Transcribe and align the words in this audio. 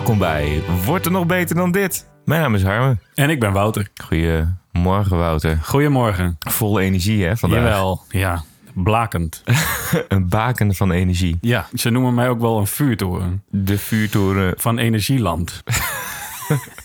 Welkom 0.00 0.18
bij 0.18 0.62
Wordt 0.84 1.06
er 1.06 1.12
nog 1.12 1.26
beter 1.26 1.56
dan 1.56 1.70
dit? 1.72 2.06
Mijn 2.24 2.40
naam 2.40 2.54
is 2.54 2.62
Harmen. 2.62 3.00
En 3.14 3.30
ik 3.30 3.40
ben 3.40 3.52
Wouter. 3.52 3.88
Goedemorgen 4.04 5.18
Wouter. 5.18 5.58
Goedemorgen. 5.62 6.36
Vol 6.38 6.80
energie 6.80 7.24
hè 7.24 7.36
vandaag. 7.36 7.58
Jawel, 7.58 8.02
ja. 8.08 8.42
Blakend. 8.74 9.42
Een 10.08 10.28
baken 10.28 10.74
van 10.74 10.90
energie. 10.90 11.38
Ja, 11.40 11.66
ze 11.74 11.90
noemen 11.90 12.14
mij 12.14 12.28
ook 12.28 12.40
wel 12.40 12.58
een 12.58 12.66
vuurtoren. 12.66 13.42
De 13.48 13.78
vuurtoren. 13.78 14.54
Van 14.56 14.78
Energieland. 14.78 15.62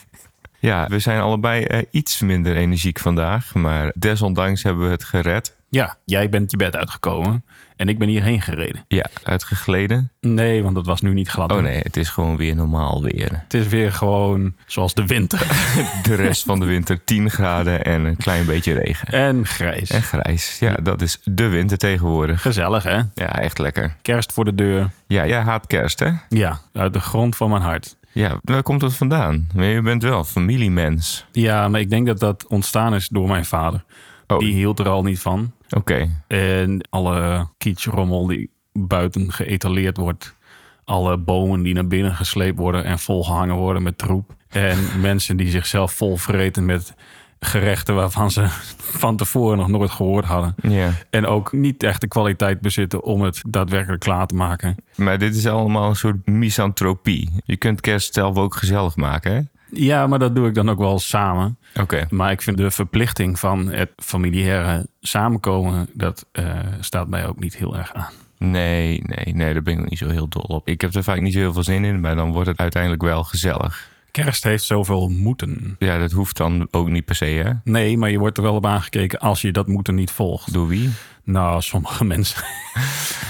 Ja, 0.59 0.87
we 0.87 0.99
zijn 0.99 1.21
allebei 1.21 1.63
eh, 1.63 1.81
iets 1.91 2.19
minder 2.19 2.55
energiek 2.55 2.99
vandaag. 2.99 3.53
Maar 3.53 3.91
desondanks 3.95 4.63
hebben 4.63 4.85
we 4.85 4.91
het 4.91 5.03
gered. 5.03 5.55
Ja, 5.75 5.97
jij 6.05 6.29
bent 6.29 6.51
je 6.51 6.57
bed 6.57 6.75
uitgekomen. 6.75 7.45
En 7.75 7.89
ik 7.89 7.99
ben 7.99 8.07
hierheen 8.07 8.41
gereden. 8.41 8.85
Ja, 8.87 9.05
uitgegleden. 9.23 10.11
Nee, 10.19 10.63
want 10.63 10.75
dat 10.75 10.85
was 10.85 11.01
nu 11.01 11.13
niet 11.13 11.29
glad. 11.29 11.51
Oh 11.51 11.61
nee, 11.61 11.79
het 11.79 11.97
is 11.97 12.09
gewoon 12.09 12.37
weer 12.37 12.55
normaal 12.55 13.03
weer. 13.03 13.29
Het 13.43 13.53
is 13.53 13.67
weer 13.67 13.91
gewoon 13.91 14.55
zoals 14.65 14.93
de 14.93 15.05
winter. 15.05 15.39
De 16.03 16.15
rest 16.15 16.43
van 16.43 16.59
de 16.59 16.65
winter 16.65 17.03
10 17.03 17.29
graden 17.29 17.85
en 17.85 18.03
een 18.05 18.17
klein 18.17 18.45
beetje 18.45 18.73
regen. 18.73 19.07
En 19.07 19.45
grijs. 19.45 19.89
En 19.89 20.01
grijs. 20.01 20.59
Ja, 20.59 20.73
dat 20.73 21.01
is 21.01 21.19
de 21.23 21.47
winter 21.47 21.77
tegenwoordig. 21.77 22.41
Gezellig, 22.41 22.83
hè? 22.83 23.01
Ja, 23.13 23.39
echt 23.39 23.57
lekker. 23.57 23.95
Kerst 24.01 24.33
voor 24.33 24.45
de 24.45 24.55
deur. 24.55 24.89
Ja, 25.07 25.27
jij 25.27 25.41
haat 25.41 25.67
kerst 25.67 25.99
hè? 25.99 26.11
Ja, 26.29 26.59
uit 26.73 26.93
de 26.93 26.99
grond 26.99 27.35
van 27.35 27.49
mijn 27.49 27.61
hart. 27.61 27.95
Ja, 28.11 28.39
waar 28.43 28.63
komt 28.63 28.81
dat 28.81 28.93
vandaan? 28.93 29.47
Maar 29.53 29.65
je 29.65 29.81
bent 29.81 30.03
wel 30.03 30.23
familiemens. 30.23 31.25
Ja, 31.31 31.67
maar 31.67 31.79
ik 31.79 31.89
denk 31.89 32.07
dat 32.07 32.19
dat 32.19 32.47
ontstaan 32.47 32.95
is 32.95 33.07
door 33.07 33.27
mijn 33.27 33.45
vader. 33.45 33.83
Oh. 34.27 34.39
Die 34.39 34.53
hield 34.53 34.79
er 34.79 34.89
al 34.89 35.03
niet 35.03 35.19
van. 35.19 35.51
Oké. 35.75 36.09
En 36.27 36.87
alle 36.89 37.47
kietsrommel 37.57 38.27
die 38.27 38.49
buiten 38.73 39.31
geëtaleerd 39.31 39.97
wordt. 39.97 40.35
Alle 40.83 41.17
bomen 41.17 41.61
die 41.61 41.73
naar 41.73 41.87
binnen 41.87 42.15
gesleept 42.15 42.57
worden 42.57 42.83
en 42.83 42.99
volgehangen 42.99 43.55
worden 43.55 43.83
met 43.83 43.97
troep. 43.97 44.35
En 44.49 44.77
mensen 45.01 45.37
die 45.37 45.49
zichzelf 45.49 45.93
vol 45.93 46.17
vreten 46.17 46.65
met 46.65 46.93
gerechten 47.39 47.95
waarvan 47.95 48.31
ze 48.31 48.45
van 48.77 49.17
tevoren 49.17 49.57
nog 49.57 49.67
nooit 49.67 49.91
gehoord 49.91 50.25
hadden. 50.25 50.55
Ja. 50.61 50.91
En 51.09 51.25
ook 51.25 51.51
niet 51.51 51.83
echt 51.83 52.01
de 52.01 52.07
kwaliteit 52.07 52.61
bezitten 52.61 53.03
om 53.03 53.21
het 53.21 53.41
daadwerkelijk 53.47 54.01
klaar 54.01 54.27
te 54.27 54.35
maken. 54.35 54.75
Maar 54.95 55.17
dit 55.17 55.35
is 55.35 55.47
allemaal 55.47 55.89
een 55.89 55.95
soort 55.95 56.25
misantropie. 56.25 57.31
Je 57.45 57.57
kunt 57.57 57.81
kerst 57.81 58.13
zelf 58.13 58.37
ook 58.37 58.55
gezellig 58.55 58.95
maken, 58.95 59.33
hè? 59.33 59.41
Ja, 59.71 60.07
maar 60.07 60.19
dat 60.19 60.35
doe 60.35 60.47
ik 60.47 60.53
dan 60.53 60.69
ook 60.69 60.77
wel 60.79 60.99
samen. 60.99 61.57
Oké. 61.79 62.05
Maar 62.09 62.31
ik 62.31 62.41
vind 62.41 62.57
de 62.57 62.71
verplichting 62.71 63.39
van 63.39 63.67
het 63.67 63.91
familiaire 63.95 64.87
samenkomen, 65.01 65.87
dat 65.93 66.25
eh, 66.31 66.59
staat 66.79 67.07
mij 67.07 67.27
ook 67.27 67.39
niet 67.39 67.55
heel 67.55 67.77
erg 67.77 67.93
aan. 67.93 68.13
Nee, 68.37 69.01
nee, 69.03 69.35
nee, 69.35 69.53
daar 69.53 69.63
ben 69.63 69.79
ik 69.79 69.89
niet 69.89 69.99
zo 69.99 70.09
heel 70.09 70.27
dol 70.27 70.41
op. 70.41 70.67
Ik 70.67 70.81
heb 70.81 70.93
er 70.93 71.03
vaak 71.03 71.21
niet 71.21 71.33
zo 71.33 71.39
heel 71.39 71.53
veel 71.53 71.63
zin 71.63 71.83
in, 71.83 71.99
maar 71.99 72.15
dan 72.15 72.31
wordt 72.31 72.47
het 72.47 72.59
uiteindelijk 72.59 73.01
wel 73.01 73.23
gezellig. 73.23 73.89
Kerst 74.11 74.43
heeft 74.43 74.63
zoveel 74.63 75.09
moeten. 75.09 75.75
Ja, 75.79 75.97
dat 75.97 76.11
hoeft 76.11 76.37
dan 76.37 76.67
ook 76.71 76.89
niet 76.89 77.05
per 77.05 77.15
se, 77.15 77.25
hè? 77.25 77.51
Nee, 77.63 77.97
maar 77.97 78.09
je 78.09 78.19
wordt 78.19 78.37
er 78.37 78.43
wel 78.43 78.55
op 78.55 78.65
aangekeken 78.65 79.19
als 79.19 79.41
je 79.41 79.51
dat 79.51 79.67
moeten 79.67 79.95
niet 79.95 80.11
volgt. 80.11 80.53
Door 80.53 80.67
wie? 80.67 80.89
Nou, 81.23 81.61
sommige 81.61 82.05
mensen. 82.13 82.43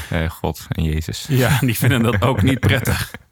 Eh, 0.09 0.29
God 0.29 0.65
en 0.69 0.83
Jezus. 0.83 1.25
Ja, 1.29 1.57
die 1.59 1.75
vinden 1.75 2.03
dat 2.03 2.21
ook 2.21 2.41
niet 2.41 2.59
prettig. 2.59 3.11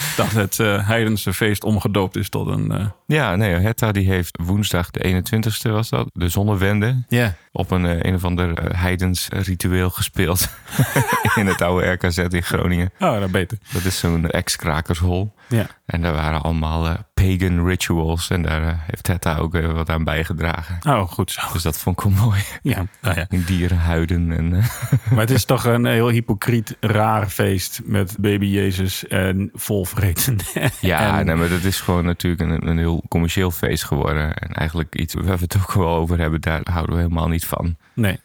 Dat 0.16 0.30
het 0.32 0.58
eh, 0.60 0.86
heidense 0.88 1.32
feest 1.32 1.64
omgedoopt 1.64 2.16
is 2.16 2.28
tot 2.28 2.46
een... 2.46 2.70
eh, 2.72 2.86
Ja, 3.06 3.36
nee, 3.36 3.54
Hetta 3.54 3.92
die 3.92 4.08
heeft 4.10 4.38
woensdag 4.42 4.90
de 4.90 5.22
21ste 5.22 5.70
was 5.70 5.88
dat, 5.88 6.10
de 6.12 6.28
zonnewende, 6.28 7.04
Ja. 7.08 7.34
op 7.52 7.70
een 7.70 7.86
eh, 7.86 7.96
een 8.02 8.14
of 8.14 8.24
ander 8.24 8.76
heidens 8.76 9.28
ritueel 9.30 9.90
gespeeld 9.90 10.48
in 11.34 11.46
het 11.46 11.62
oude 11.62 11.86
RKZ 11.90 12.18
in 12.18 12.42
Groningen. 12.42 12.90
Oh, 12.98 13.20
dat 13.20 13.30
beter. 13.30 13.58
Dat 13.72 13.84
is 13.84 13.98
zo'n 13.98 14.30
ex-krakershol. 14.30 15.34
Ja. 15.48 15.66
En 15.86 16.02
daar 16.02 16.12
waren 16.14 16.42
allemaal 16.42 16.96
pagan 17.22 17.66
rituals. 17.66 18.30
En 18.30 18.42
daar 18.42 18.62
eh, 18.62 18.74
heeft 18.86 19.06
Hetta 19.06 19.36
ook 19.36 19.54
even 19.54 19.74
wat 19.74 19.90
aan 19.90 20.04
bijgedragen. 20.04 20.78
Oh, 20.82 21.00
goed 21.08 21.30
zo. 21.30 21.40
Dus 21.52 21.62
dat 21.62 21.78
vond 21.78 21.98
ik 22.00 22.04
wel 22.12 22.24
mooi. 22.26 22.40
Ja, 22.62 22.84
nou 23.00 23.16
ja. 23.16 23.26
In 23.28 23.42
dierenhuiden. 23.46 24.32
En, 24.32 24.54
eh, 24.54 24.64
Maar 25.10 25.20
het 25.20 25.30
is 25.30 25.44
toch 25.44 25.64
een 25.64 25.84
heel 25.84 26.08
hypocriet, 26.08 26.76
raar 26.80 27.28
feest 27.28 27.80
met 27.84 28.16
baby 28.20 28.46
Jezus 28.46 29.06
en 29.06 29.50
volvreten. 29.54 30.36
ja, 30.80 31.18
En- 31.18 31.26
nee, 31.26 31.34
maar 31.36 31.48
dat 31.48 31.62
is 31.62 31.80
gewoon 31.80 32.04
natuurlijk 32.04 32.42
een, 32.50 32.68
een 32.68 32.78
heel 32.78 33.02
commercieel 33.08 33.50
feest 33.50 33.84
geworden. 33.84 34.34
En 34.34 34.52
eigenlijk 34.52 34.94
iets 34.96 35.14
waar 35.14 35.24
we 35.36 35.42
het 35.42 35.56
ook 35.56 35.72
wel 35.72 35.94
over 35.94 36.18
hebben, 36.18 36.40
daar 36.40 36.60
houden 36.64 36.94
we 36.96 37.02
helemaal 37.02 37.28
niet 37.28 37.46
van. 37.46 37.76
Nee. 37.94 38.18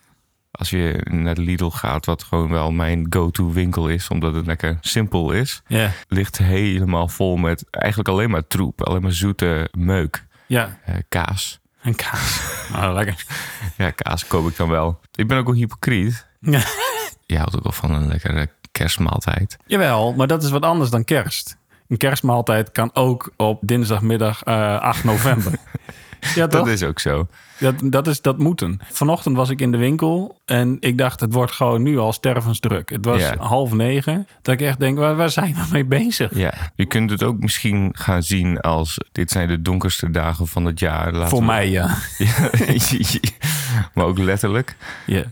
Als 0.53 0.69
je 0.69 1.05
naar 1.11 1.35
de 1.35 1.41
Lidl 1.41 1.69
gaat, 1.69 2.05
wat 2.05 2.23
gewoon 2.23 2.49
wel 2.49 2.71
mijn 2.71 3.05
go-to 3.09 3.51
winkel 3.51 3.87
is, 3.89 4.07
omdat 4.07 4.33
het 4.33 4.45
lekker 4.45 4.77
simpel 4.81 5.31
is, 5.31 5.61
ligt 6.07 6.37
helemaal 6.37 7.07
vol 7.07 7.35
met 7.35 7.65
eigenlijk 7.69 8.09
alleen 8.09 8.29
maar 8.29 8.47
troep. 8.47 8.81
Alleen 8.83 9.01
maar 9.01 9.11
zoete 9.13 9.69
meuk. 9.77 10.25
Ja, 10.47 10.77
Eh, 10.85 10.95
kaas. 11.09 11.59
en 11.81 11.95
kaas. 11.95 12.41
Nou, 12.71 12.93
lekker. 12.99 13.25
Ja, 13.77 13.91
kaas 13.91 14.27
koop 14.27 14.47
ik 14.47 14.55
dan 14.57 14.69
wel. 14.69 14.99
Ik 15.15 15.27
ben 15.27 15.37
ook 15.37 15.45
wel 15.45 15.55
hypocriet. 15.55 16.25
Ja. 16.39 16.61
Je 17.25 17.37
houdt 17.37 17.55
ook 17.55 17.63
wel 17.63 17.71
van 17.71 17.91
een 17.91 18.07
lekkere 18.07 18.49
kerstmaaltijd. 18.71 19.57
Jawel, 19.65 20.13
maar 20.13 20.27
dat 20.27 20.43
is 20.43 20.49
wat 20.49 20.63
anders 20.63 20.89
dan 20.89 21.03
kerst. 21.03 21.57
Een 21.87 21.97
kerstmaaltijd 21.97 22.71
kan 22.71 22.89
ook 22.93 23.33
op 23.37 23.59
dinsdagmiddag 23.61 24.43
eh 24.43 24.79
8 24.79 25.03
november. 25.03 25.53
ja? 26.35 26.47
Dat 26.57 26.67
is 26.67 26.83
ook 26.83 26.99
zo. 26.99 27.27
Dat, 27.59 27.75
dat 27.83 28.07
is 28.07 28.21
dat 28.21 28.37
moeten. 28.37 28.79
Vanochtend 28.91 29.35
was 29.35 29.49
ik 29.49 29.61
in 29.61 29.71
de 29.71 29.77
winkel 29.77 30.41
en 30.45 30.77
ik 30.79 30.97
dacht, 30.97 31.19
het 31.19 31.33
wordt 31.33 31.51
gewoon 31.51 31.83
nu 31.83 31.97
al 31.97 32.13
stervensdruk. 32.13 32.89
Het 32.89 33.05
was 33.05 33.19
Ja. 33.21 33.35
half 33.37 33.71
negen. 33.73 34.27
Dat 34.41 34.53
ik 34.53 34.61
echt 34.61 34.79
denk, 34.79 34.97
waar, 34.97 35.15
waar 35.15 35.29
zijn 35.29 35.53
we 35.53 35.61
mee 35.71 35.85
bezig? 35.85 36.35
Ja, 36.35 36.53
je 36.75 36.85
kunt 36.85 37.09
het 37.09 37.23
ook 37.23 37.39
misschien 37.39 37.89
gaan 37.93 38.23
zien 38.23 38.59
als 38.59 38.97
dit 39.11 39.31
zijn 39.31 39.47
de 39.47 39.61
donkerste 39.61 40.09
dagen 40.11 40.47
van 40.47 40.65
het 40.65 40.79
jaar. 40.79 41.11
Laten 41.13 41.29
Voor 41.29 41.39
we- 41.39 41.45
mij, 41.45 41.69
ja. 41.69 41.95
Ja, 42.17 42.49
maar 43.93 44.05
ook 44.05 44.17
letterlijk. 44.17 44.75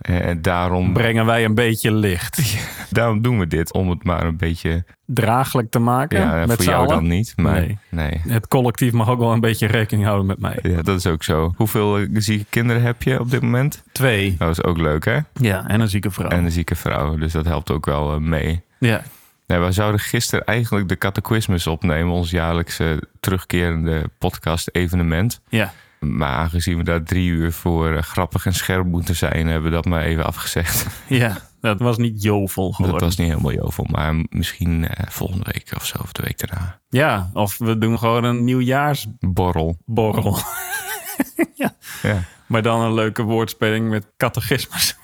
En 0.02 0.41
daarom, 0.41 0.94
Brengen 0.94 1.25
wij 1.25 1.46
een 1.46 1.56
beetje 1.56 1.94
licht. 1.94 2.57
daarom 2.90 3.22
doen 3.22 3.40
we 3.40 3.47
dit, 3.47 3.74
om 3.74 3.90
het 3.90 4.03
maar 4.03 4.25
een 4.25 4.38
beetje... 4.38 4.84
Draaglijk 5.06 5.69
te 5.72 5.79
maken 5.79 6.19
Ja, 6.19 6.46
met 6.46 6.56
voor 6.56 6.66
jou 6.66 6.78
allen. 6.85 6.96
dan 6.96 7.07
niet, 7.07 7.34
maar 7.35 7.59
Nee. 7.59 7.78
nee. 7.90 8.22
Het 8.28 8.47
collectief 8.47 8.91
mag 8.91 9.09
ook 9.09 9.19
wel 9.19 9.31
een 9.31 9.40
beetje 9.40 9.68
rekening 9.68 10.06
houden 10.06 10.25
met 10.28 10.40
mij. 10.40 10.59
Ja, 10.62 10.81
dat 10.81 10.97
is 10.97 11.07
ook 11.07 11.24
zo. 11.24 11.53
Hoeveel 11.56 11.97
eh, 11.97 12.06
zieke 12.13 12.46
kinderen 12.50 12.81
heb 12.81 13.03
je 13.03 13.19
op 13.19 13.31
dit 13.31 13.41
moment? 13.41 13.84
Twee. 13.91 14.35
Dat 14.38 14.50
is 14.50 14.63
ook 14.63 14.78
leuk, 14.78 15.06
hè? 15.06 15.18
Ja, 15.34 15.68
en 15.68 15.79
een 15.81 15.90
zieke 15.90 16.12
vrouw. 16.12 16.29
En 16.29 16.46
een 16.46 16.52
zieke 16.52 16.75
vrouw, 16.75 17.16
dus 17.16 17.31
dat 17.31 17.46
helpt 17.46 17.72
ook 17.72 17.85
wel 17.85 18.13
eh, 18.13 18.19
mee. 18.19 18.62
Ja. 18.79 19.02
Nee, 19.47 19.59
we 19.59 19.72
zouden 19.72 20.00
gisteren 20.00 20.46
eigenlijk 20.46 20.88
de 20.88 20.97
Cataclysmus 20.97 21.68
opnemen, 21.68 22.13
ons 22.13 22.29
jaarlijkse 22.31 23.02
terugkerende 23.19 24.03
podcast-evenement. 24.18 25.41
Ja. 25.50 25.73
Maar 26.06 26.30
aangezien 26.30 26.78
we 26.78 26.84
daar 26.84 27.04
drie 27.04 27.30
uur 27.30 27.52
voor 27.52 27.96
eh, 27.96 28.02
grappig 28.02 28.46
en 28.46 28.54
scherp 28.54 28.86
moeten 28.86 29.16
zijn, 29.16 29.48
hebben 29.48 29.70
we 29.70 29.76
dat 29.76 29.86
maar 29.86 30.04
even 30.04 30.26
afgezegd. 30.26 30.86
Ja, 31.08 31.38
dat 31.60 31.80
was 31.80 31.98
niet 31.98 32.24
jovel 32.24 32.72
geworden. 32.72 33.00
Dat 33.00 33.08
was 33.08 33.18
niet 33.18 33.28
helemaal 33.28 33.54
jovel, 33.54 33.86
maar 33.90 34.16
misschien 34.30 34.88
eh, 34.88 35.08
volgende 35.10 35.46
week 35.52 35.72
of 35.76 35.86
zo, 35.86 35.98
of 36.02 36.12
de 36.12 36.24
week 36.24 36.48
daarna. 36.48 36.80
Ja, 36.90 37.30
of 37.34 37.58
we 37.58 37.78
doen 37.78 38.00
gewoon 38.00 38.24
een 38.24 38.44
nieuwjaarsborrel. 38.44 39.78
Borrel. 39.86 40.38
ja. 41.56 41.76
Ja. 42.02 42.24
Maar 42.48 42.62
dan 42.62 42.82
een 42.82 42.94
leuke 42.94 43.24
woordspeling 43.24 43.90
met 43.90 44.08
catechismus. 44.18 44.98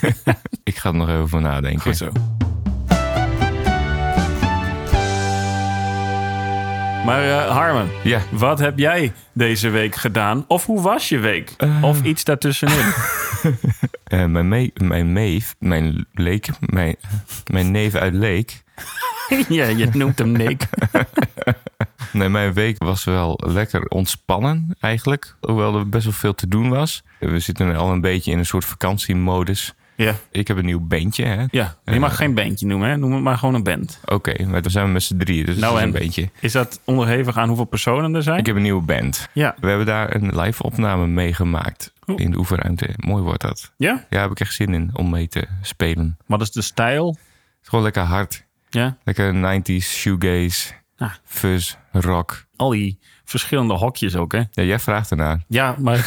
Ik 0.64 0.76
ga 0.76 0.88
er 0.88 0.94
nog 0.94 1.08
even 1.08 1.28
voor 1.28 1.40
nadenken. 1.40 1.80
Goed 1.80 1.96
zo. 1.96 2.12
Maar 7.06 7.22
eh, 7.22 7.50
Harmen, 7.50 7.88
Ja, 8.02 8.20
wat 8.30 8.58
heb 8.58 8.78
jij 8.78 9.12
deze 9.32 9.68
week 9.68 9.94
gedaan? 9.94 10.44
Of 10.48 10.66
hoe 10.66 10.80
was 10.82 11.08
je 11.08 11.18
week? 11.18 11.56
of 11.82 12.02
iets 12.02 12.24
daartussenin? 12.24 12.84
eh, 14.04 14.24
mijn, 14.24 14.48
me 14.48 14.70
mijn 14.74 15.12
neef, 15.12 15.54
mijn 15.58 16.06
leek, 16.12 16.48
mijn, 16.60 16.96
mijn 17.52 17.70
neef 17.70 17.94
uit 17.94 18.14
Leek. 18.14 18.62
ja, 19.48 19.64
je 19.64 19.88
noemt 19.92 20.18
hem 20.18 20.32
Nick. 20.32 20.68
Nee, 22.12 22.28
mijn 22.28 22.52
week 22.52 22.82
was 22.82 23.04
wel 23.04 23.40
lekker 23.46 23.88
ontspannen 23.88 24.76
eigenlijk. 24.80 25.36
Hoewel 25.40 25.78
er 25.78 25.88
best 25.88 26.04
wel 26.04 26.12
veel 26.12 26.34
te 26.34 26.48
doen 26.48 26.68
was. 26.68 27.02
We 27.18 27.38
zitten 27.38 27.76
al 27.76 27.92
een 27.92 28.00
beetje 28.00 28.30
in 28.30 28.38
een 28.38 28.46
soort 28.46 28.64
vakantiemodus. 28.64 29.74
Ja, 29.96 30.14
Ik 30.30 30.48
heb 30.48 30.56
een 30.56 30.64
nieuw 30.64 30.80
bandje, 30.80 31.24
hè? 31.24 31.44
ja. 31.50 31.76
je 31.84 31.98
mag 32.00 32.16
geen 32.16 32.34
bandje 32.34 32.66
noemen, 32.66 32.88
hè? 32.88 32.96
noem 32.96 33.12
het 33.12 33.22
maar 33.22 33.38
gewoon 33.38 33.54
een 33.54 33.62
band. 33.62 34.00
Oké, 34.04 34.44
maar 34.46 34.62
dan 34.62 34.70
zijn 34.70 34.86
we 34.86 34.92
met 34.92 35.02
z'n 35.02 35.16
drieën, 35.16 35.46
dus 35.46 35.56
Nou, 35.56 35.66
het 35.78 35.82
is 35.82 35.88
en? 35.88 35.94
een 35.94 36.00
bandje. 36.02 36.30
Is 36.40 36.52
dat 36.52 36.80
onderhevig 36.84 37.36
aan 37.36 37.46
hoeveel 37.48 37.64
personen 37.64 38.14
er 38.14 38.22
zijn? 38.22 38.38
Ik 38.38 38.46
heb 38.46 38.56
een 38.56 38.62
nieuwe 38.62 38.82
band. 38.82 39.28
Ja. 39.32 39.54
We 39.60 39.68
hebben 39.68 39.86
daar 39.86 40.14
een 40.14 40.40
live 40.40 40.62
opname 40.62 41.06
meegemaakt 41.06 41.92
Oh. 42.06 42.20
in 42.20 42.30
de 42.30 42.38
oefenruimte. 42.38 42.88
Mooi 42.96 43.22
wordt 43.22 43.42
dat. 43.42 43.72
Ja? 43.76 43.90
Ja, 43.92 44.04
daar 44.10 44.22
heb 44.22 44.30
ik 44.30 44.40
echt 44.40 44.54
zin 44.54 44.74
in 44.74 44.90
om 44.92 45.10
mee 45.10 45.28
te 45.28 45.46
spelen. 45.62 46.16
Wat 46.26 46.40
is 46.40 46.50
de 46.50 46.62
stijl? 46.62 47.08
Het 47.08 47.18
is 47.62 47.68
gewoon 47.68 47.84
lekker 47.84 48.02
hard. 48.02 48.44
Ja? 48.68 48.96
Lekker 49.04 49.34
90s, 49.34 49.84
shoegaze, 49.98 50.72
Ah. 50.98 51.10
fuzz, 51.24 51.74
rock. 51.92 52.44
Al 52.56 52.70
die 52.70 52.98
verschillende 53.24 53.74
hokjes 53.74 54.16
ook, 54.16 54.32
hè? 54.32 54.42
Ja, 54.50 54.62
jij 54.62 54.78
vraagt 54.78 55.10
ernaar. 55.10 55.42
Ja, 55.48 55.74
maar... 55.78 56.06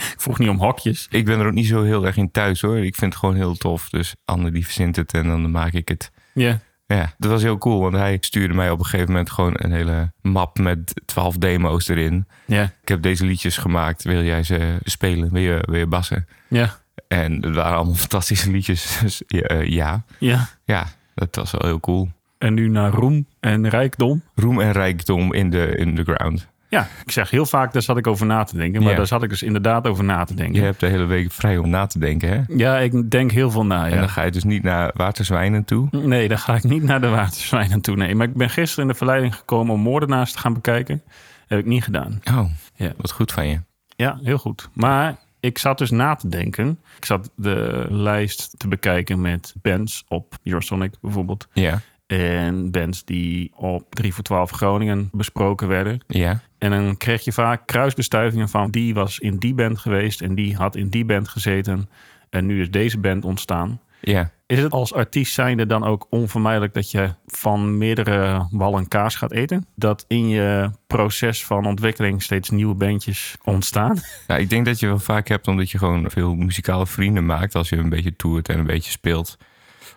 ik 0.14 0.20
vroeg 0.20 0.38
niet 0.38 0.48
om 0.48 0.58
hokjes. 0.58 1.06
Ik 1.10 1.24
ben 1.24 1.38
er 1.38 1.46
ook 1.46 1.52
niet 1.52 1.66
zo 1.66 1.82
heel 1.82 2.06
erg 2.06 2.16
in 2.16 2.30
thuis 2.30 2.60
hoor. 2.60 2.78
Ik 2.78 2.94
vind 2.94 3.12
het 3.12 3.20
gewoon 3.20 3.36
heel 3.36 3.56
tof. 3.56 3.88
Dus 3.88 4.14
Anne 4.24 4.50
die 4.50 4.64
verzint 4.64 4.96
het 4.96 5.12
en 5.12 5.26
dan 5.26 5.50
maak 5.50 5.72
ik 5.72 5.88
het. 5.88 6.10
Ja. 6.32 6.60
Ja, 6.94 7.14
dat 7.18 7.30
was 7.30 7.42
heel 7.42 7.58
cool, 7.58 7.80
want 7.80 7.94
hij 7.94 8.16
stuurde 8.20 8.54
mij 8.54 8.70
op 8.70 8.78
een 8.78 8.84
gegeven 8.84 9.08
moment 9.08 9.30
gewoon 9.30 9.52
een 9.56 9.72
hele 9.72 10.12
map 10.22 10.58
met 10.58 11.02
twaalf 11.04 11.36
demo's 11.36 11.88
erin. 11.88 12.26
Ja. 12.44 12.62
Ik 12.82 12.88
heb 12.88 13.02
deze 13.02 13.24
liedjes 13.24 13.56
gemaakt, 13.56 14.02
wil 14.02 14.22
jij 14.22 14.42
ze 14.42 14.78
spelen? 14.82 15.32
Wil 15.32 15.42
je, 15.42 15.58
wil 15.66 15.78
je 15.78 15.86
bassen? 15.86 16.26
Ja. 16.48 16.78
En 17.08 17.32
het 17.42 17.54
waren 17.54 17.76
allemaal 17.76 17.94
fantastische 18.08 18.50
liedjes. 18.50 18.98
Dus 19.00 19.22
ja, 19.26 19.40
eh, 19.40 19.66
ja. 19.66 20.04
Ja. 20.18 20.48
ja, 20.64 20.86
dat 21.14 21.36
was 21.36 21.50
wel 21.50 21.66
heel 21.66 21.80
cool. 21.80 22.10
En 22.38 22.54
nu 22.54 22.68
naar 22.68 22.92
roem 22.92 23.26
en 23.40 23.68
rijkdom. 23.68 24.22
Roem 24.34 24.60
en 24.60 24.72
rijkdom 24.72 25.32
in 25.32 25.50
de, 25.50 25.76
in 25.76 25.94
de 25.94 26.04
ground. 26.04 26.48
Ja, 26.70 26.88
ik 27.04 27.10
zeg 27.10 27.30
heel 27.30 27.46
vaak, 27.46 27.72
daar 27.72 27.82
zat 27.82 27.96
ik 27.96 28.06
over 28.06 28.26
na 28.26 28.44
te 28.44 28.56
denken. 28.56 28.80
Maar 28.82 28.90
Ja. 28.90 28.96
daar 28.96 29.06
zat 29.06 29.22
ik 29.22 29.28
dus 29.28 29.42
inderdaad 29.42 29.86
over 29.86 30.04
na 30.04 30.24
te 30.24 30.34
denken. 30.34 30.54
Je 30.54 30.60
hebt 30.64 30.80
de 30.80 30.86
hele 30.86 31.04
week 31.04 31.32
vrij 31.32 31.58
om 31.58 31.68
na 31.70 31.86
te 31.86 31.98
denken, 31.98 32.28
hè? 32.28 32.40
Ja, 32.56 32.78
ik 32.78 33.10
denk 33.10 33.30
heel 33.30 33.50
veel 33.50 33.66
na. 33.66 33.84
En 33.84 33.90
Ja. 33.92 33.98
dan 33.98 34.08
ga 34.08 34.22
je 34.22 34.30
dus 34.30 34.44
niet 34.44 34.62
naar 34.62 34.90
waterzwijnen 34.94 35.64
toe. 35.64 35.88
Nee, 35.90 36.28
dan 36.28 36.38
ga 36.38 36.54
ik 36.54 36.64
niet 36.64 36.82
naar 36.82 37.00
de 37.00 37.08
waterzwijnen 37.08 37.80
toe. 37.80 37.96
Nee, 37.96 38.14
maar 38.14 38.26
ik 38.28 38.34
ben 38.34 38.50
gisteren 38.50 38.84
in 38.84 38.90
de 38.90 38.96
verleiding 38.96 39.34
gekomen 39.34 39.74
om 39.74 39.80
moordenaars 39.80 40.32
te 40.32 40.38
gaan 40.38 40.54
bekijken. 40.54 41.02
Heb 41.46 41.58
ik 41.58 41.66
niet 41.66 41.84
gedaan. 41.84 42.20
Oh, 42.30 42.44
Ja. 42.74 42.92
wat 42.96 43.12
goed 43.12 43.32
van 43.32 43.46
je. 43.48 43.60
Ja, 43.96 44.18
heel 44.22 44.38
goed. 44.38 44.68
Maar 44.72 45.16
ik 45.40 45.58
zat 45.58 45.78
dus 45.78 45.90
na 45.90 46.14
te 46.14 46.28
denken. 46.28 46.78
Ik 46.96 47.04
zat 47.04 47.30
de 47.36 47.86
lijst 47.88 48.54
te 48.58 48.68
bekijken 48.68 49.20
met 49.20 49.54
bands 49.62 50.04
op 50.08 50.34
Eurosonic 50.44 50.92
bijvoorbeeld. 51.00 51.48
Ja, 51.52 51.80
En 52.06 52.70
bands 52.70 53.04
die 53.04 53.52
op 53.56 53.94
3 53.94 54.14
voor 54.14 54.24
12 54.24 54.50
Groningen 54.50 55.08
besproken 55.12 55.68
werden. 55.68 56.00
ja, 56.06 56.40
En 56.60 56.70
dan 56.70 56.96
kreeg 56.96 57.24
je 57.24 57.32
vaak 57.32 57.66
kruisbestuivingen 57.66 58.48
van 58.48 58.70
die 58.70 58.94
was 58.94 59.18
in 59.18 59.36
die 59.38 59.54
band 59.54 59.78
geweest 59.78 60.20
en 60.20 60.34
die 60.34 60.56
had 60.56 60.76
in 60.76 60.88
die 60.88 61.04
band 61.04 61.28
gezeten. 61.28 61.88
En 62.30 62.46
nu 62.46 62.60
is 62.60 62.70
deze 62.70 62.98
band 62.98 63.24
ontstaan. 63.24 63.80
ja. 64.00 64.30
Is 64.46 64.58
het 64.58 64.72
als 64.72 64.92
artiest 64.94 65.34
zijnde 65.34 65.66
dan 65.66 65.84
ook 65.84 66.06
onvermijdelijk 66.10 66.74
dat 66.74 66.90
je 66.90 67.14
van 67.26 67.78
meerdere 67.78 68.46
wallen 68.50 68.88
kaas 68.88 69.14
gaat 69.14 69.32
eten? 69.32 69.66
Dat 69.76 70.04
in 70.08 70.28
je 70.28 70.70
proces 70.86 71.44
van 71.44 71.66
ontwikkeling 71.66 72.22
steeds 72.22 72.50
nieuwe 72.50 72.74
bandjes 72.74 73.36
ontstaan? 73.44 73.98
Nou, 74.26 74.40
ik 74.40 74.50
denk 74.50 74.66
dat 74.66 74.80
je 74.80 74.86
wel 74.86 74.98
vaak 74.98 75.28
hebt 75.28 75.48
omdat 75.48 75.70
je 75.70 75.78
gewoon 75.78 76.10
veel 76.10 76.34
muzikale 76.34 76.86
vrienden 76.86 77.26
maakt. 77.26 77.54
Als 77.54 77.68
je 77.68 77.76
een 77.76 77.88
beetje 77.88 78.16
toert 78.16 78.48
en 78.48 78.58
een 78.58 78.66
beetje 78.66 78.90
speelt. 78.90 79.38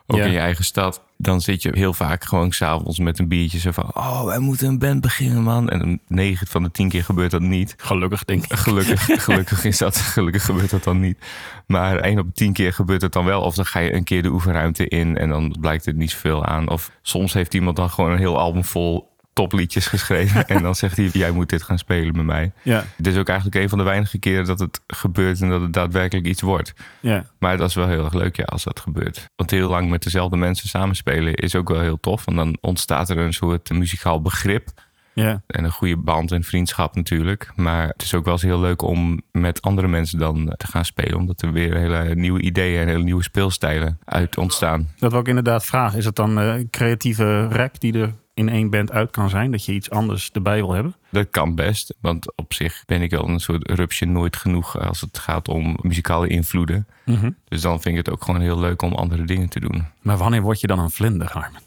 Ook 0.07 0.17
Ja. 0.17 0.25
in 0.25 0.31
je 0.31 0.39
eigen 0.39 0.63
stad. 0.65 1.03
Dan 1.23 1.41
zit 1.41 1.61
je 1.61 1.69
heel 1.73 1.93
vaak 1.93 2.23
gewoon 2.23 2.51
s'avonds 2.51 2.99
met 2.99 3.19
een 3.19 3.27
biertje 3.27 3.59
zo 3.59 3.71
van... 3.71 3.91
Oh, 3.93 4.23
wij 4.25 4.39
moeten 4.39 4.67
een 4.67 4.79
band 4.79 5.01
beginnen, 5.01 5.43
man. 5.43 5.69
En 5.69 6.01
9 6.07 6.47
van 6.47 6.63
de 6.63 6.71
10 6.71 6.89
keer 6.89 7.03
gebeurt 7.03 7.31
dat 7.31 7.41
niet. 7.41 7.73
Gelukkig 7.77 8.23
denk 8.23 8.43
ik. 8.43 8.53
Gelukkig, 8.53 9.05
gelukkig 9.23 9.65
is 9.65 9.77
dat. 9.77 9.97
Gelukkig 9.97 10.45
gebeurt 10.45 10.69
dat 10.69 10.83
dan 10.83 10.99
niet. 10.99 11.17
Maar 11.67 11.97
één 11.97 12.19
op 12.19 12.25
de 12.25 12.33
tien 12.33 12.53
keer 12.53 12.73
gebeurt 12.73 13.01
het 13.01 13.13
dan 13.13 13.25
wel. 13.25 13.41
Of 13.41 13.55
dan 13.55 13.65
ga 13.65 13.79
je 13.79 13.93
een 13.93 14.03
keer 14.03 14.21
de 14.21 14.29
oefenruimte 14.29 14.87
in 14.87 15.17
en 15.17 15.29
dan 15.29 15.55
blijkt 15.59 15.85
het 15.85 15.95
niet 15.95 16.11
zoveel 16.11 16.45
aan. 16.45 16.69
Of 16.69 16.91
soms 17.01 17.33
heeft 17.33 17.53
iemand 17.53 17.75
dan 17.75 17.89
gewoon 17.89 18.11
een 18.11 18.17
heel 18.17 18.39
album 18.39 18.63
vol 18.63 19.12
topliedjes 19.33 19.87
geschreven. 19.87 20.47
en 20.53 20.61
dan 20.61 20.75
zegt 20.75 20.97
hij, 20.97 21.09
jij 21.13 21.31
moet 21.31 21.49
dit 21.49 21.63
gaan 21.63 21.77
spelen 21.77 22.15
met 22.15 22.25
mij. 22.25 22.51
Ja, 22.61 22.85
Het 22.95 23.07
is 23.07 23.17
ook 23.17 23.27
eigenlijk 23.27 23.61
een 23.61 23.69
van 23.69 23.77
de 23.77 23.83
weinige 23.83 24.17
keren 24.17 24.45
dat 24.45 24.59
het 24.59 24.81
gebeurt 24.87 25.41
en 25.41 25.49
dat 25.49 25.61
het 25.61 25.73
daadwerkelijk 25.73 26.27
iets 26.27 26.41
wordt. 26.41 26.73
ja, 26.99 27.25
Maar 27.39 27.57
dat 27.57 27.69
is 27.69 27.75
wel 27.75 27.87
heel 27.87 28.03
erg 28.03 28.13
leuk 28.13 28.35
ja, 28.35 28.43
als 28.43 28.63
dat 28.63 28.79
gebeurt. 28.79 29.29
Want 29.35 29.51
heel 29.51 29.69
lang 29.69 29.89
met 29.89 30.03
dezelfde 30.03 30.37
mensen 30.37 30.69
samenspelen 30.69 31.33
is 31.33 31.55
ook 31.55 31.69
wel 31.69 31.81
heel 31.81 31.99
tof. 31.99 32.25
Want 32.25 32.37
dan 32.37 32.57
ontstaat 32.61 33.09
er 33.09 33.17
een 33.17 33.33
soort 33.33 33.69
muzikaal 33.71 34.21
begrip. 34.21 34.69
ja. 35.13 35.41
En 35.47 35.63
een 35.63 35.71
goede 35.71 35.97
band 35.97 36.31
en 36.31 36.43
vriendschap 36.43 36.95
natuurlijk. 36.95 37.51
Maar 37.55 37.87
het 37.87 38.01
is 38.01 38.13
ook 38.13 38.23
wel 38.23 38.33
eens 38.33 38.41
heel 38.41 38.59
leuk 38.59 38.81
om 38.81 39.21
met 39.31 39.61
andere 39.61 39.87
mensen 39.87 40.19
dan 40.19 40.53
te 40.57 40.67
gaan 40.67 40.85
spelen. 40.85 41.17
Omdat 41.17 41.41
er 41.41 41.51
weer 41.51 41.77
hele 41.77 42.15
nieuwe 42.15 42.41
ideeën 42.41 42.81
en 42.81 42.87
hele 42.87 43.03
nieuwe 43.03 43.23
speelstijlen 43.23 43.99
uit 44.05 44.37
ontstaan. 44.37 44.89
Dat 44.97 45.11
wil 45.11 45.19
ik 45.19 45.27
inderdaad 45.27 45.65
vragen. 45.65 45.97
Is 45.97 46.05
het 46.05 46.15
dan 46.15 46.39
eh 46.39 46.53
creatieve 46.69 47.47
rek 47.47 47.79
die 47.79 47.99
er 47.99 48.13
in 48.33 48.49
één 48.49 48.69
band 48.69 48.91
uit 48.91 49.11
kan 49.11 49.29
zijn? 49.29 49.51
Dat 49.51 49.65
je 49.65 49.73
iets 49.73 49.89
anders 49.89 50.31
erbij 50.31 50.55
wil 50.55 50.73
hebben? 50.73 50.95
Dat 51.09 51.27
kan 51.29 51.55
best. 51.55 51.95
Want 52.01 52.35
op 52.37 52.53
zich 52.53 52.83
ben 52.85 53.01
ik 53.01 53.11
wel 53.11 53.27
een 53.27 53.39
soort 53.39 53.69
rupsje 53.71 54.05
nooit 54.05 54.35
genoeg 54.35 54.79
als 54.79 55.01
het 55.01 55.17
gaat 55.17 55.47
om 55.47 55.77
muzikale 55.81 56.27
invloeden. 56.27 56.87
Dus 57.47 57.61
dan 57.61 57.81
vind 57.81 57.97
ik 57.97 58.05
het 58.05 58.09
ook 58.15 58.23
gewoon 58.23 58.41
heel 58.41 58.59
leuk 58.59 58.81
om 58.81 58.93
andere 58.93 59.23
dingen 59.25 59.49
te 59.49 59.59
doen. 59.59 59.85
Maar 60.01 60.17
wanneer 60.17 60.41
word 60.41 60.59
je 60.61 60.67
dan 60.67 60.79
een 60.79 60.91
vlinder, 60.91 61.29
Harmen? 61.31 61.61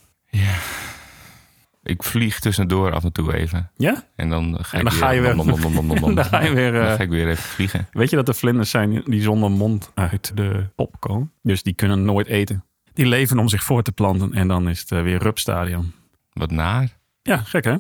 Ik 1.83 2.03
vlieg 2.03 2.39
tussendoor 2.41 2.93
af 2.93 3.05
en 3.05 3.13
toe 3.13 3.35
even. 3.37 3.71
Ja? 3.77 4.05
En 4.17 4.29
dan 4.29 4.59
ga, 4.61 4.79
En 4.79 4.85
dan 4.85 4.93
ik 4.93 4.99
ga 4.99 5.11
je 5.11 5.21
weer- 5.21 5.37
nom, 5.37 5.47
nom, 5.61 5.87
nom. 5.87 6.15
Dan 6.15 6.25
ga 6.25 6.43
je 6.43 6.53
weer, 6.55 6.75
eh, 6.81 6.87
Dan 6.87 6.97
ga 6.97 7.03
ik 7.03 7.09
weer 7.09 7.29
even 7.29 7.43
vliegen. 7.43 7.89
Weet 7.93 8.11
je 8.11 8.17
dat 8.17 8.29
er 8.29 8.35
vlinders 8.35 8.71
zijn 8.71 9.03
die 9.05 9.23
zonder 9.23 9.51
mond 9.51 9.91
uit 9.95 10.37
de 10.37 10.67
pop 10.75 10.97
komen? 11.01 11.33
Dus 11.43 11.63
die 11.63 11.75
kunnen 11.75 12.05
nooit 12.05 12.27
eten. 12.27 12.65
Die 12.93 13.07
leven 13.07 13.39
om 13.39 13.49
zich 13.49 13.63
voor 13.65 13.83
te 13.83 13.93
planten 13.93 14.33
en 14.33 14.49
dan 14.49 14.69
is 14.69 14.81
het 14.81 14.93
eh, 14.93 15.03
weer 15.03 15.19
rupstadium. 15.23 15.93
Wat 16.37 16.51
naar. 16.51 16.97
Ja, 17.23 17.37
gek 17.37 17.65
hè? 17.65 17.77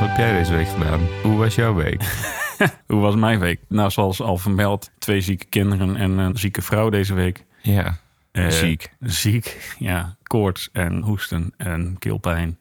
Wat 0.00 0.08
heb 0.08 0.16
jij 0.16 0.32
deze 0.32 0.52
week 0.54 0.68
gedaan? 0.68 1.00
Hoe 1.22 1.36
was 1.36 1.54
jouw 1.54 1.74
week? 1.74 2.02
Hoe 2.86 3.00
was 3.00 3.14
mijn 3.14 3.38
week? 3.38 3.60
Nou, 3.68 3.90
zoals 3.90 4.20
al 4.20 4.36
vermeld, 4.36 4.90
twee 4.98 5.20
zieke 5.20 5.44
kinderen 5.44 5.96
en 5.96 6.18
een 6.18 6.36
zieke 6.36 6.62
vrouw 6.62 6.88
deze 6.90 7.14
week. 7.14 7.44
Ja, 7.62 7.98
Eh, 8.32 8.48
ziek. 8.48 8.92
Ziek, 9.00 9.74
ja. 9.78 10.16
Koorts 10.22 10.68
en 10.72 11.02
hoesten 11.02 11.52
en 11.56 11.96
keelpijn. 11.98 12.58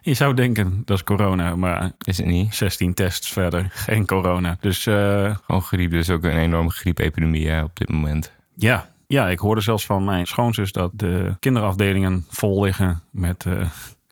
Je 0.00 0.14
zou 0.14 0.34
denken, 0.34 0.82
dat 0.84 0.96
is 0.96 1.04
corona, 1.04 1.56
maar 1.56 1.92
Is 1.98 2.16
het 2.16 2.26
niet? 2.26 2.54
16 2.54 2.94
tests 2.94 3.32
verder, 3.32 3.66
geen 3.70 4.06
corona. 4.06 4.56
Dus 4.60 4.86
eh, 4.86 5.36
Gewoon 5.46 5.62
griep. 5.62 5.92
Is 5.92 6.10
ook 6.10 6.24
een 6.24 6.38
enorme 6.38 6.70
griepepidemie 6.70 7.48
hè, 7.48 7.62
op 7.62 7.76
dit 7.76 7.88
moment. 7.88 8.32
ja. 8.54 8.92
Ja, 9.06 9.28
ik 9.28 9.38
hoorde 9.38 9.60
zelfs 9.60 9.86
van 9.86 10.04
mijn 10.04 10.26
schoonzus 10.26 10.72
dat 10.72 10.90
de 10.94 11.36
kinderafdelingen 11.40 12.24
vol 12.28 12.62
liggen 12.62 13.02
met 13.10 13.46
eh 13.46 13.66